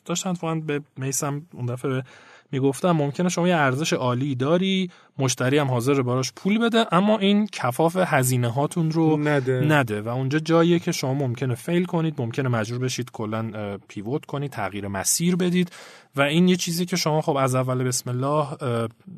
[0.06, 2.04] داشتن فقط به میسم اون دفعه
[2.54, 7.48] می‌گفتم ممکنه شما یه ارزش عالی داری مشتری هم حاضر براش پول بده اما این
[7.48, 9.60] کفاف هزینه هاتون رو نده.
[9.60, 10.02] نده.
[10.02, 14.88] و اونجا جاییه که شما ممکنه فیل کنید ممکنه مجبور بشید کلا پیوت کنید تغییر
[14.88, 15.72] مسیر بدید.
[16.16, 18.48] و این یه چیزی که شما خب از اول بسم الله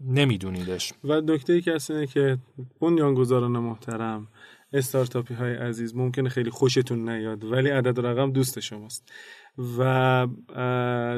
[0.07, 0.93] نمیدونیدش.
[1.03, 2.37] و نکته ای که اینه که
[2.81, 4.27] بنیانگذاران محترم
[4.73, 9.11] استارتاپی های عزیز ممکنه خیلی خوشتون نیاد ولی عدد رقم دوست شماست.
[9.57, 10.27] و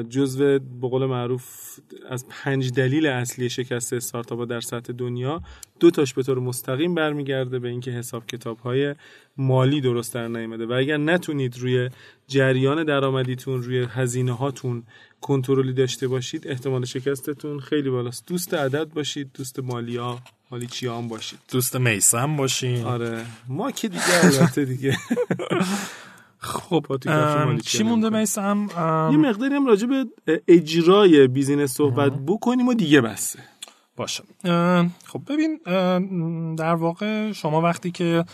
[0.08, 1.78] جزو به قول معروف
[2.10, 5.42] از پنج دلیل اصلی شکست استارتاپ در سطح دنیا
[5.80, 8.94] دو تاش به طور مستقیم برمیگرده به اینکه حساب کتاب های
[9.36, 10.66] مالی درست در نیامده.
[10.66, 11.90] و اگر نتونید روی
[12.26, 14.82] جریان درآمدیتون روی هزینه هاتون
[15.20, 18.26] کنترلی داشته باشید احتمال شکستتون خیلی بالاست.
[18.26, 20.18] دوست عدد باشید دوست مالی ها
[20.50, 21.38] مالی چی هم باشید.
[21.52, 22.84] دوست میسم باشین.
[22.84, 23.24] آره.
[23.48, 24.96] ما که دیگه البته دیگه.
[26.38, 26.86] خب
[27.64, 28.66] چی مونده میسم؟
[29.12, 30.06] یه مقداری هم راجع به
[30.48, 33.38] اجرای بیزینس صحبت بکنیم و دیگه بسه
[33.96, 34.24] باشه.
[35.06, 35.60] خب ببین
[36.54, 38.24] در واقع شما وقتی که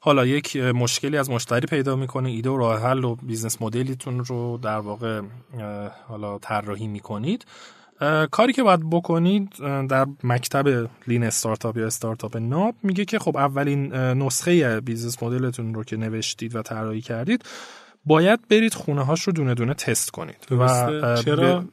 [0.00, 4.24] حالا یک مشکلی از مشتری پیدا می‌کنه ایده و راه حل و business model یتون
[4.24, 5.22] رو در واقع
[6.08, 7.46] حالا طراحی می‌کنید
[8.30, 9.52] کاری که باید بکنید
[9.88, 15.74] در مکتب Lean Startup یا استارتاپ ناب میگه که خب اولین نسخه business model تون
[15.74, 17.44] رو که نوشتید و طراحی کردید
[18.04, 20.46] باید برید خونه هاش رو دونه دونه تست کنید.
[20.50, 20.68] و
[21.24, 21.64] چرا؟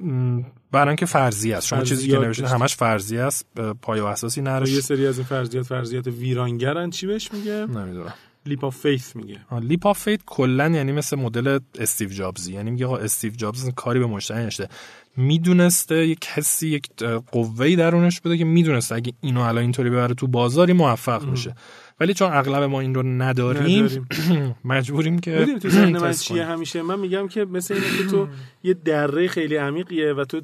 [0.71, 1.67] برای اینکه فرضی است.
[1.67, 3.45] شما چیزی که نوشتید همش فرضی است.
[3.81, 8.13] پایه و اساسی نداره یه سری از این فرضیات فرضیات ویرانگرن چی بهش میگه؟ نمی‌دونم.
[8.45, 9.39] leap of faith میگه.
[9.61, 12.53] leap of faith کلا یعنی مثل مدل استیو جابزی.
[12.53, 14.69] یعنی میگه آقا استیو جابز کاری به مشتری نداشته.
[15.17, 16.89] می‌دونسته یک حسی یک
[17.31, 21.55] قوه‌ای درونش بوده که می‌دونسته اگه اینو الان اینطوری ببره تو بازاری موفق میشه.
[21.99, 24.07] ولی چون اغلب ما این رو نداریم,
[24.65, 28.27] مجبوریم که می‌دونی تو ذهن من چیه همیشه؟ من میگم که مثل اینه که تو
[28.63, 30.41] یه دره خیلی عمیقیه و تو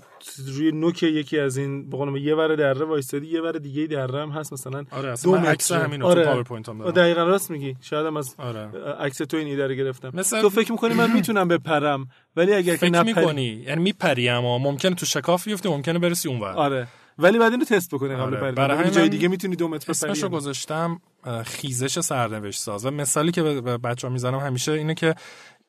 [0.47, 4.21] روی نوک یکی از این به قولم یه ور دره وایستادی یه ور دیگه دره
[4.21, 6.23] هم هست مثلا آره دو عکس همین آره.
[6.23, 6.91] تو پاورپوینت هم دارم.
[6.91, 7.75] دقیقاً راست میگی.
[7.81, 8.69] شاید هم از آره.
[8.99, 10.11] عکس تو این ایده رو گرفتم.
[10.13, 10.41] مثل...
[10.41, 14.57] تو فکر می‌کنی من می‌تونم بپرم ولی اگر فکر که نپری می‌کنی یعنی میپری اما
[14.57, 16.49] ممکنه تو شکاف بیفته ممکنه برسی اونور.
[16.51, 16.87] آره.
[17.19, 18.51] ولی بعد اینو تست بکنه قبل آره.
[18.51, 21.01] برای جای دیگه می‌تونی دو متر اسمشو گذاشتم
[21.45, 22.85] خیزش سرنوشت ساز.
[22.85, 25.15] و مثالی که به بچه ها می‌زنم همیشه اینه که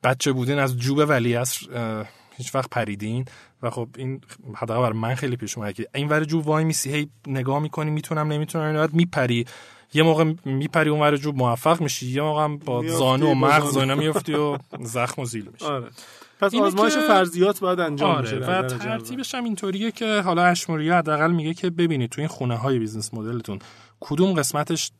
[0.02, 1.38] بچه بودین از جوب ولی
[2.36, 3.24] هیچ وقت پریدین.
[3.62, 4.20] و خب این
[4.54, 7.90] حداقل برای من خیلی پیش اومده که این ور جوب وای میسی هی نگاه می‌کنی
[7.90, 9.46] می‌تونم نمی‌تونم این بعد میپری.
[9.94, 13.80] یه موقع میپری اون ور جوب موفق میشی یه موقع با زانو و مغز و.
[13.80, 15.64] اینا میفتی و زخم و زیلی میشی.
[15.64, 15.90] آره.
[16.40, 18.68] پس آزمایش که- فرضیات باید انجام بشه آره در و.
[18.68, 22.78] ترتیبش هم اینطوریه که حالا اش موریا حداقل میگه که ببینید تو این خونه های
[22.78, 23.58] business model تون
[24.00, 24.90] کدوم قسمتش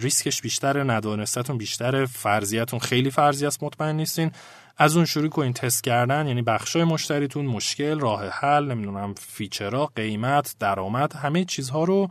[0.00, 4.30] ریسکش بیشتره ندانستتون بیشتره فرضیتون خیلی فرضی است مطمئن نیستین
[4.76, 9.86] از اون شروع کنین تست کردن یعنی بخشای مشتریتون مشکل راه حل نمی‌دونم feature ها
[9.96, 12.08] قیمت درآمد همه چیزها رو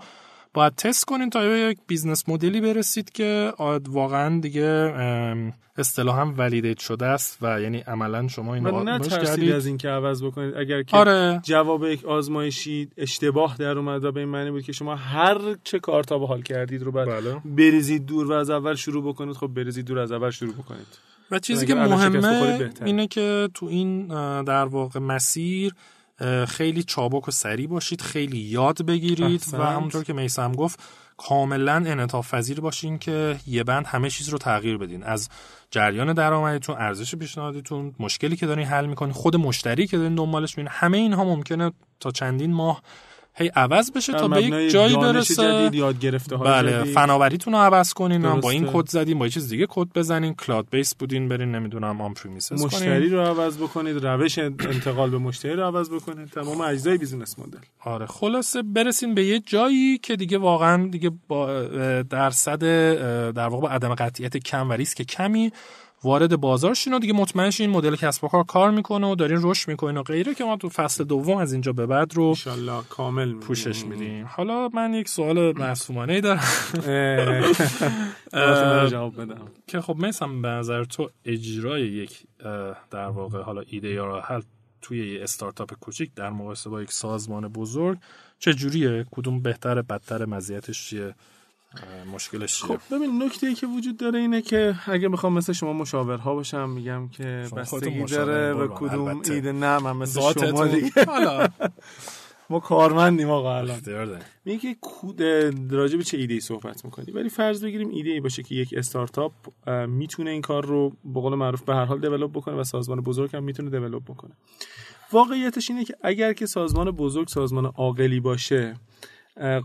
[0.54, 3.54] باید تست کنین تا به یک business model ی برسید که
[3.90, 4.94] واقعا دیگه
[5.78, 9.52] اصطلاحا validate شده است و یعنی عملا شما این رو نترسید کردید.
[9.52, 10.56] از اینکه عوض بکنید.
[10.58, 11.42] اگر که آره.
[11.44, 15.80] جواب یک آزمایشی اشتباه در اومد و به این معنی بود که شما هر چه
[15.80, 17.42] کار تا به حال کردید رو بعد بله.
[17.46, 19.36] بریزید دور و از اول شروع بکنید.
[19.36, 20.88] خب بریزید دور از اول شروع بکنید.
[21.32, 22.72] و چیزی که مهمه.
[22.86, 24.08] اینه که تو این
[24.44, 25.74] در واقع مسیر
[26.48, 29.60] خیلی چابک و سریع باشید خیلی یاد بگیرید احسنت.
[29.60, 30.80] و همونطور که میسم گفت
[31.18, 35.30] کاملا انعطاف پذیر باشین که یه بند همه چیز رو تغییر بدین از
[35.72, 40.72] جریان درآمدیتون ارزش پیشنهادیتون مشکلی که دارین حل می‌کنین خود مشتری که دارین دنبالش می‌بینین
[40.76, 42.82] همه اینها ممکنه تا چندین ماه
[43.36, 46.84] هی عوض بشه تا به یک جایی برسه جدید یاد گرفته های بله.
[46.84, 48.70] فناوریتون رو عوض کنین با این.
[48.74, 53.10] کد زدین با یه چیز دیگه کد بزنین cloud base بودین برین نمی‌دونم on-premises مشتری
[53.10, 58.06] رو عوض بکنید روش انتقال به مشتری رو عوض بکنید تمام اجزای business model آره
[58.06, 61.64] خلاصه برسین به یه جایی که دیگه واقعا دیگه با
[62.02, 62.64] درصد
[63.32, 65.52] در واقع با عدم قطعیت کم و ریسک کمی
[66.04, 69.16] وارد بازار شین و دیگه مطمئن شین این مدل کسب و کار کار می‌کنه و
[69.16, 72.24] دارین رشد می‌کنین و غیره که ما تو فصل دوم از اینجا به بعد رو
[72.24, 73.48] انشالله کامل می‌بینیم.
[73.48, 74.26] پوشش میدیم.
[74.30, 76.44] حالا من یک سوال معصومانه ای دارم
[78.92, 79.48] جواب بدم.
[79.68, 82.24] که خب مثلا به نظر تو اجرای یک
[82.92, 84.42] در واقع حالا ایده یا راه حل
[84.82, 87.98] توی یه استارتاپ کوچیک در مقایسه با یک سازمان بزرگ
[88.40, 91.16] چه جوریه کدوم بهتره بدتر مزیتش چیه؟
[92.14, 95.74] مشکلش چیه؟ خب ببین نکته ای که وجود داره اینه که اگه می‌خوام مثل شما
[95.74, 99.34] مشاورها باشم میگم که بستگی داره قربان، کدوم البته.
[99.34, 101.06] ایده نه من مثل شما دیگه.
[101.08, 101.48] حالا.
[102.50, 103.80] ما کارمندیم آقا الان.
[103.80, 104.20] دارین.
[104.46, 105.24] میگه که کود
[105.74, 108.74] راجع به چه ایده ای صحبت می‌کنی؟ ولی فرض بگیریم ایده ای باشه که یک
[108.78, 109.32] استارتاپ
[109.88, 113.36] می‌تونه این کار رو به قول معروف به هر حال دیولپ بکنه و سازمان بزرگ
[113.36, 114.32] هم می‌تونه دیولپ بکنه.
[115.12, 118.76] واقعیتش اینه که اگر که سازمان بزرگ سازمان عاقلی باشه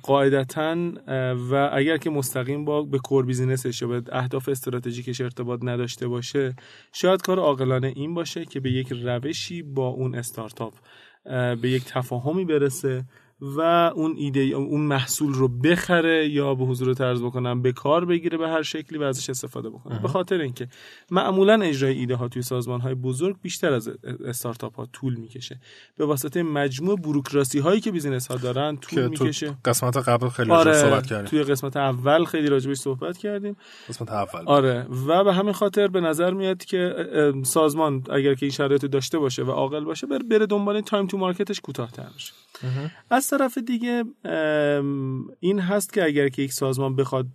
[0.03, 0.77] قاعدتا
[1.51, 6.55] و اگر که مستقیم با به کور بیزینسش یا به اهداف استراتژیکش ارتباط نداشته باشه
[6.93, 10.75] شاید کار عاقلانه این باشه که به یک روشی با اون استارتاپ
[11.61, 13.05] به یک تفاهمی برسه
[13.41, 13.61] و
[13.95, 18.49] اون ایده اون محصول رو بخره یا به حضور طرز بکنم به کار بگیره به
[18.49, 19.99] هر شکلی و ازش استفاده بکنه.
[19.99, 20.69] به خاطر اینکه
[21.11, 23.91] معمولا اجرای ایده ها توی سازمان های بزرگ بیشتر از
[24.25, 25.61] استارتاپ ها طول می‌کشه.
[25.97, 29.57] به واسطه مجموع بروکراسی هایی که بیزینس ها دارن طول می‌کشه.
[29.65, 31.27] قسمت قبل خیلی آره صحبت کردیم.
[31.27, 33.57] توی قسمت اول خیلی راجبش صحبت کردیم.
[33.89, 34.43] قسمت اول.
[34.47, 37.07] آره و به همین خاطر به نظر میاد که
[37.45, 41.50] سازمان اگر که این شرایط داشته باشه و عاقل باشه بره دنبال time to market
[41.50, 42.33] ش کوتاه‌تر بشه.
[43.11, 44.05] از طرف دیگه
[45.41, 47.27] این هست که اگر که یک سازمان بخواد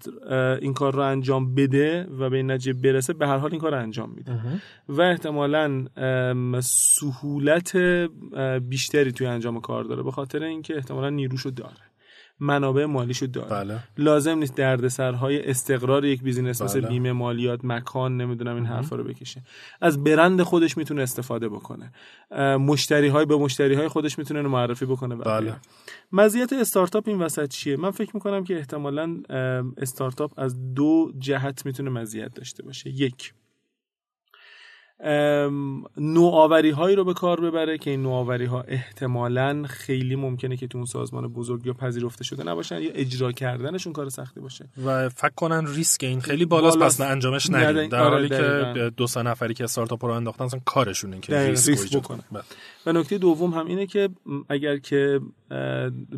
[0.62, 3.72] این کار رو انجام بده و به این نتیجه برسه به هر حال این کار
[3.72, 4.32] رو انجام میده.
[4.90, 5.86] و احتمالا
[6.62, 7.78] سهولت
[8.70, 11.93] بیشتری توی انجام کار داره به خاطر اینکه احتمالا نیروشو داره.
[12.40, 13.80] منابع مالیشو داره بله.
[13.98, 16.90] لازم نیست دردسرهای استقرار یک business مثل بله.
[16.90, 19.42] بیمه مالیات مکان نمی‌دونم این حرفا رو بکشه.
[19.82, 21.94] از برند خودش می‌تونه استفاده بکنه.
[22.58, 25.56] مشتری های به مشتری های خودش می‌تونه معرفی بکنه بله.
[26.12, 29.18] مزیت استارتاپ این وسط چیه؟ من فکر می‌کنم که احتمالا
[29.78, 32.90] استارتاپ از دو جهت می‌تونه مزیت داشته باشه.
[32.90, 33.34] یک
[35.98, 40.78] نوآوری هایی رو به کار ببره که این نوآوری ها احتمالا خیلی ممکنه که تو
[40.78, 45.30] اون سازمان بزرگ یا پذیرفته شده نباشن یا اجرا کردنشون کار سختی باشه و فکر
[45.36, 46.80] کنن ریسک این خیلی بالاست.
[46.80, 47.90] پس نه انجامش ندیم.
[47.90, 48.90] در حالی آره، که دقیقاً.
[48.90, 52.08] دو سه نفری که استارتاپ رو انداختن اصلا کارشونه که دقیقاً، ریسک, ریسک.
[52.08, 52.44] بله.
[52.86, 54.10] و نکته دوم هم اینه که
[54.50, 55.20] اگر که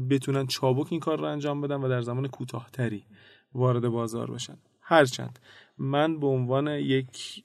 [0.10, 3.04] بتونن چابک این کار رو انجام بدن و در زمان کوتاهتری
[3.56, 5.40] وارد بازار بشن هرچند
[5.78, 7.44] من به عنوان یک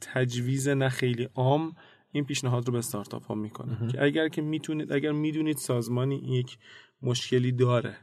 [0.00, 1.74] تجویز نه خیلی عام
[2.12, 3.88] این پیشنهاد رو به استارتاپ ها می‌کنم.
[3.92, 6.58] که اگر که می‌تونید اگر می‌دونید سازمانی یک
[7.02, 7.96] مشکلی داره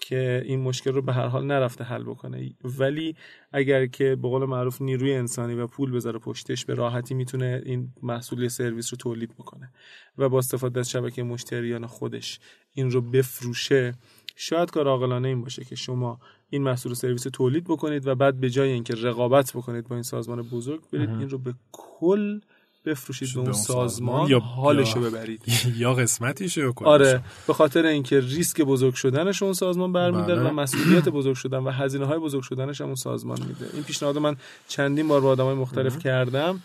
[0.00, 3.16] که این مشکل رو به هر حال نرفته حل بکنه ولی
[3.52, 7.92] اگر که به قول معروف نیروی انسانی و پول بذاره پشتش به راحتی می‌تونه این
[8.02, 9.72] محصول یا سرویس رو تولید بکنه
[10.18, 12.40] و با استفاده از شبکه مشتریان خودش
[12.72, 13.94] این رو بفروشه
[14.36, 16.20] شاید کار عاقلانه این باشه که شما
[16.50, 19.96] این محصول و سرویس رو تولید بکنید و بعد به جای اینکه رقابت بکنید با
[19.96, 22.40] این سازمان بزرگ برید این رو به کل
[22.86, 25.42] بفروشید به اون سازمان یا- حالش رو یا- ببرید.
[25.78, 26.88] یا قسمتیشه یا کلش.
[26.88, 30.50] آره به خاطر اینکه ریسک بزرگ شدنش اون سازمان برمیداره بله.
[30.50, 33.66] و مسئولیت بزرگ شدن و هزینه های بزرگ شدنش هم اون سازمان میده.
[33.74, 34.36] این پیشنهاد من
[34.68, 36.60] چندین بار با آدمای مختلف کردم.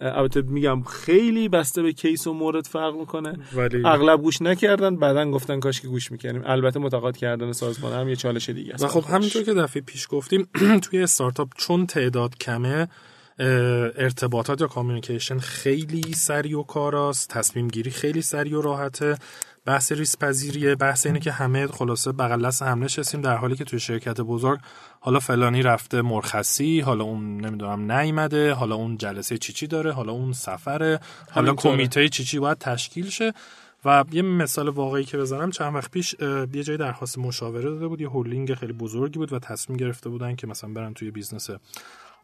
[0.00, 3.38] البته میگم خیلی بسته به case و مورد فرق می‌کنه.
[3.56, 6.42] ولی اغلب گوش نکردن بعدا گفتن کاش که گوش می‌کردیم.
[6.46, 8.84] البته متقاعد کردن سازمان هم یه چالش دیگه است.
[8.84, 10.48] و خب همینطور که دفعه پیش گفتیم
[10.84, 12.88] توی استارتاپ چون تعداد کمه
[13.38, 17.28] ارتباطات یا communication خیلی سریع و کاراست.
[17.28, 19.16] تصمیم گیری خیلی سریع و راحته.
[19.64, 20.74] بحث ریسک پذیریه.
[20.74, 24.60] بحث اینه که همه خلاصه بغل دست هم نشستیم در حالی که توی شرکت بزرگ
[25.00, 30.32] حالا فلانی رفته مرخصی حالا اون نمی‌دونم نیومده حالا اون جلسه چیچی داره حالا اون
[30.32, 31.54] سفره حالا.
[31.54, 33.32] کمیته چیچی باید تشکیل شه.
[33.84, 36.14] و یه مثال واقعی که بزنم چند وقت پیش
[36.52, 40.36] یه جایی درخواست مشاوره داده بود یه هولدینگ خیلی بزرگی بود و تصمیم گرفته بودن
[40.36, 41.50] که مثلا برن توی business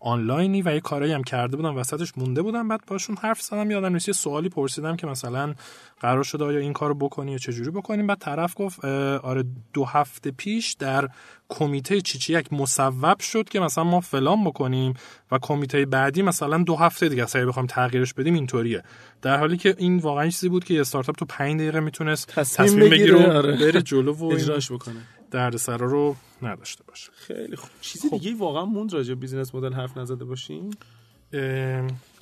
[0.01, 3.93] آنلاینی و یه کارایی هم کرده بودن وسطش مونده بودن بعد باشون حرف زدم یادم
[3.93, 5.55] نیست یه سوالی پرسیدم که مثلا
[6.01, 10.31] قرار شده آیا این کارو بکنی یا چجوری بکنیم بعد طرف گفت آره دو هفته
[10.31, 11.09] پیش در
[11.49, 14.95] کمیته چیچی یک مصوب شد که مثلا ما فلان بکنیم
[15.33, 18.83] و کمیته بعدی مثلا دو هفته دیگه اگه بخوایم تغییرش بدیم اینطوریه
[19.23, 22.69] در حالی که این واقعا چیزی بود که یه استارتاپ تو 5 دقیقه می‌تونست تصمیم
[22.69, 23.57] تصمیم, بگیره آره.
[23.57, 25.01] بره جلو و اجراش بکنه.
[25.31, 27.71] دردسرا رو نداشته باشه خیلی خوب.
[27.81, 30.71] چیز دیگه واقعا موند راجع به بیزینس مدل حرف نزده باشیم؟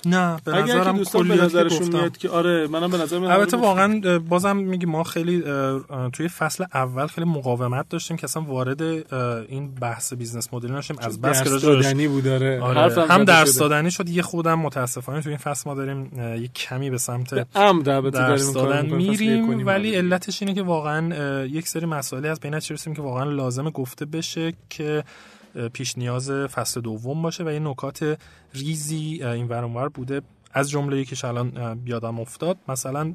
[0.09, 1.87] نه به اگر نظرم دوستان به نظرشون.
[1.87, 5.43] میاد که آره منم به نظر البته واقعا بازم میگی ما خیلی
[6.13, 11.21] توی فصل اول خیلی مقاومت داشتیم که اصلا وارد این بحث بیزنس مدل نشیم از
[11.21, 13.57] بس که دادنی بود داره آره، حرفم هم درس.
[13.57, 18.09] دادنی شد یه خودم متاسفانه توی این فصل ما داریم یه کمی به سمت داریم
[18.09, 19.97] درس دادن میریم ولی آره.
[19.97, 24.53] علتش اینه که واقعا یک سری مسائلی از بین رسیم که واقعا لازم گفته بشه
[24.69, 25.03] که
[25.73, 28.19] پیش نیاز فصل دوم باشه و یه نکات
[28.53, 30.21] ریزی این ور اونور بوده.
[30.53, 33.13] از جمله یکیش الان یادم افتاد مثلا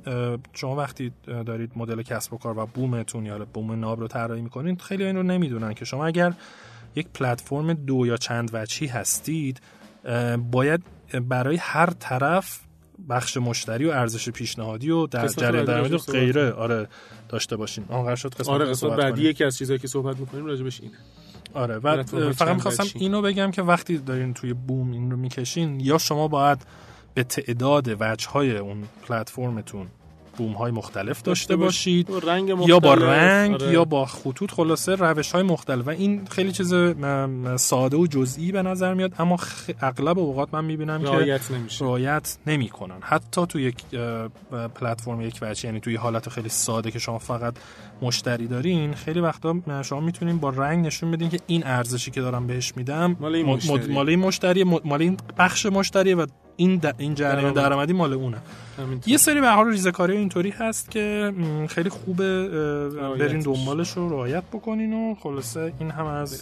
[0.53, 4.80] شما وقتی دارید مدل کسب و کار و بومتون یا بوم ناب رو طراحی می‌کنید
[4.82, 6.32] خیلی این رو نمی‌دونن که شما اگر
[6.97, 9.61] یک پلتفرم دو یا چند وجهی هستید
[10.51, 10.82] باید
[11.28, 12.61] برای هر طرف
[13.09, 16.88] بخش مشتری و ارزش پیشنهادی و در جریان و صحبت غیره آره
[17.28, 17.84] داشته باشین.
[17.88, 19.22] آنقدر شد قسمت آره قسمت بعدی.
[19.22, 20.97] یکی از چیزایی که صحبت می‌کنیم راجبش اینه.
[21.55, 22.84] آره و فقط می‌خواستم.
[22.94, 26.66] اینو بگم که وقتی دارین توی بوم این رو می‌کشین یا شما باید
[27.14, 29.86] به تعداد وجه های اون پلتفرمتون
[30.37, 32.68] بوم های مختلف داشته باشید رنگ مختلف.
[32.68, 33.72] یا با رنگ آره.
[33.72, 36.74] یا با خطوط خلاصه روش های مختلف و این خیلی چیز
[37.57, 41.85] ساده و جزئی به نظر میاد اما خ- اغلب اوقات من می‌بینم که رعایت نمیشه
[41.85, 43.76] رعایت نمی‌کنن حتی تو یک
[44.74, 47.55] پلتفرم یک وجه یعنی توی حالت خیلی ساده که شما فقط
[48.03, 52.47] مشتری دارین خیلی وقتا شما می‌تونین با رنگ نشون بدین که این ارزشی که دارم
[52.47, 53.93] بهش میدم مال این مشتری.
[53.93, 54.64] مال این مشتری
[55.39, 56.26] بخش مشتریه و
[56.57, 57.55] این د- این جریان درآمد.
[57.57, 58.36] درآمدی مال اونه.
[59.07, 61.32] یه سری به حال ریزکاری اینطوری هست که
[61.68, 62.48] خیلی خوبه.
[63.18, 66.32] برین دنبالش رو رعایت بکنین و خلاصه این هم از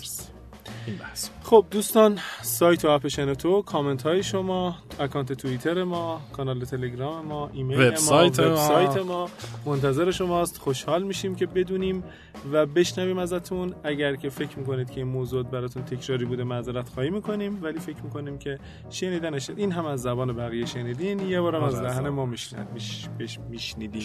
[0.86, 1.28] این بحث.
[1.42, 7.50] خب دوستان سایت و اپ شنوتو کامنت های شما اکانت توییتر ما کانال تلگرام ما
[7.52, 8.46] ایمیل وبسایت ما.
[8.46, 8.52] ما.
[8.52, 9.28] وبسایت ما.
[9.66, 10.58] منتظر شماست.
[10.58, 12.04] خوشحال میشیم که بدونیم
[12.52, 13.74] و بشنویم ازتون.
[13.84, 17.58] اگر که فکر می‌کنید که این موضوع براتون تکراری بوده معذرت خواهی می‌کنیم.
[17.62, 18.58] ولی فکر می‌کنیم که
[18.90, 21.20] شنیدنش این هم از زبان بقیه شنیدین.
[21.20, 24.02] یه بارم از آره، دهن از ما میشنید میش میش میشنیدین.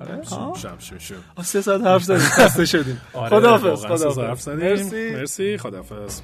[0.00, 0.22] آره؟
[1.42, 2.18] سه ساعت حرف زدیم.
[2.18, 3.00] خسته شدیم.
[3.14, 4.18] آره، خداحافظ خداحافظ.
[4.18, 4.68] حرف زدیم.
[4.68, 5.10] مرسی.
[5.10, 6.07] مرسی خداحافظ.
[6.08, 6.22] goes.